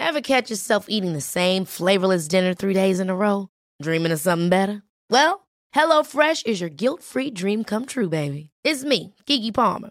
[0.00, 3.48] Ever catch yourself eating the same flavorless dinner three days in a row?
[3.82, 4.80] Dreaming of something better?
[5.10, 8.48] Well, HelloFresh is your guilt-free dream come true, baby.
[8.64, 9.90] It's me, Kiki Palmer.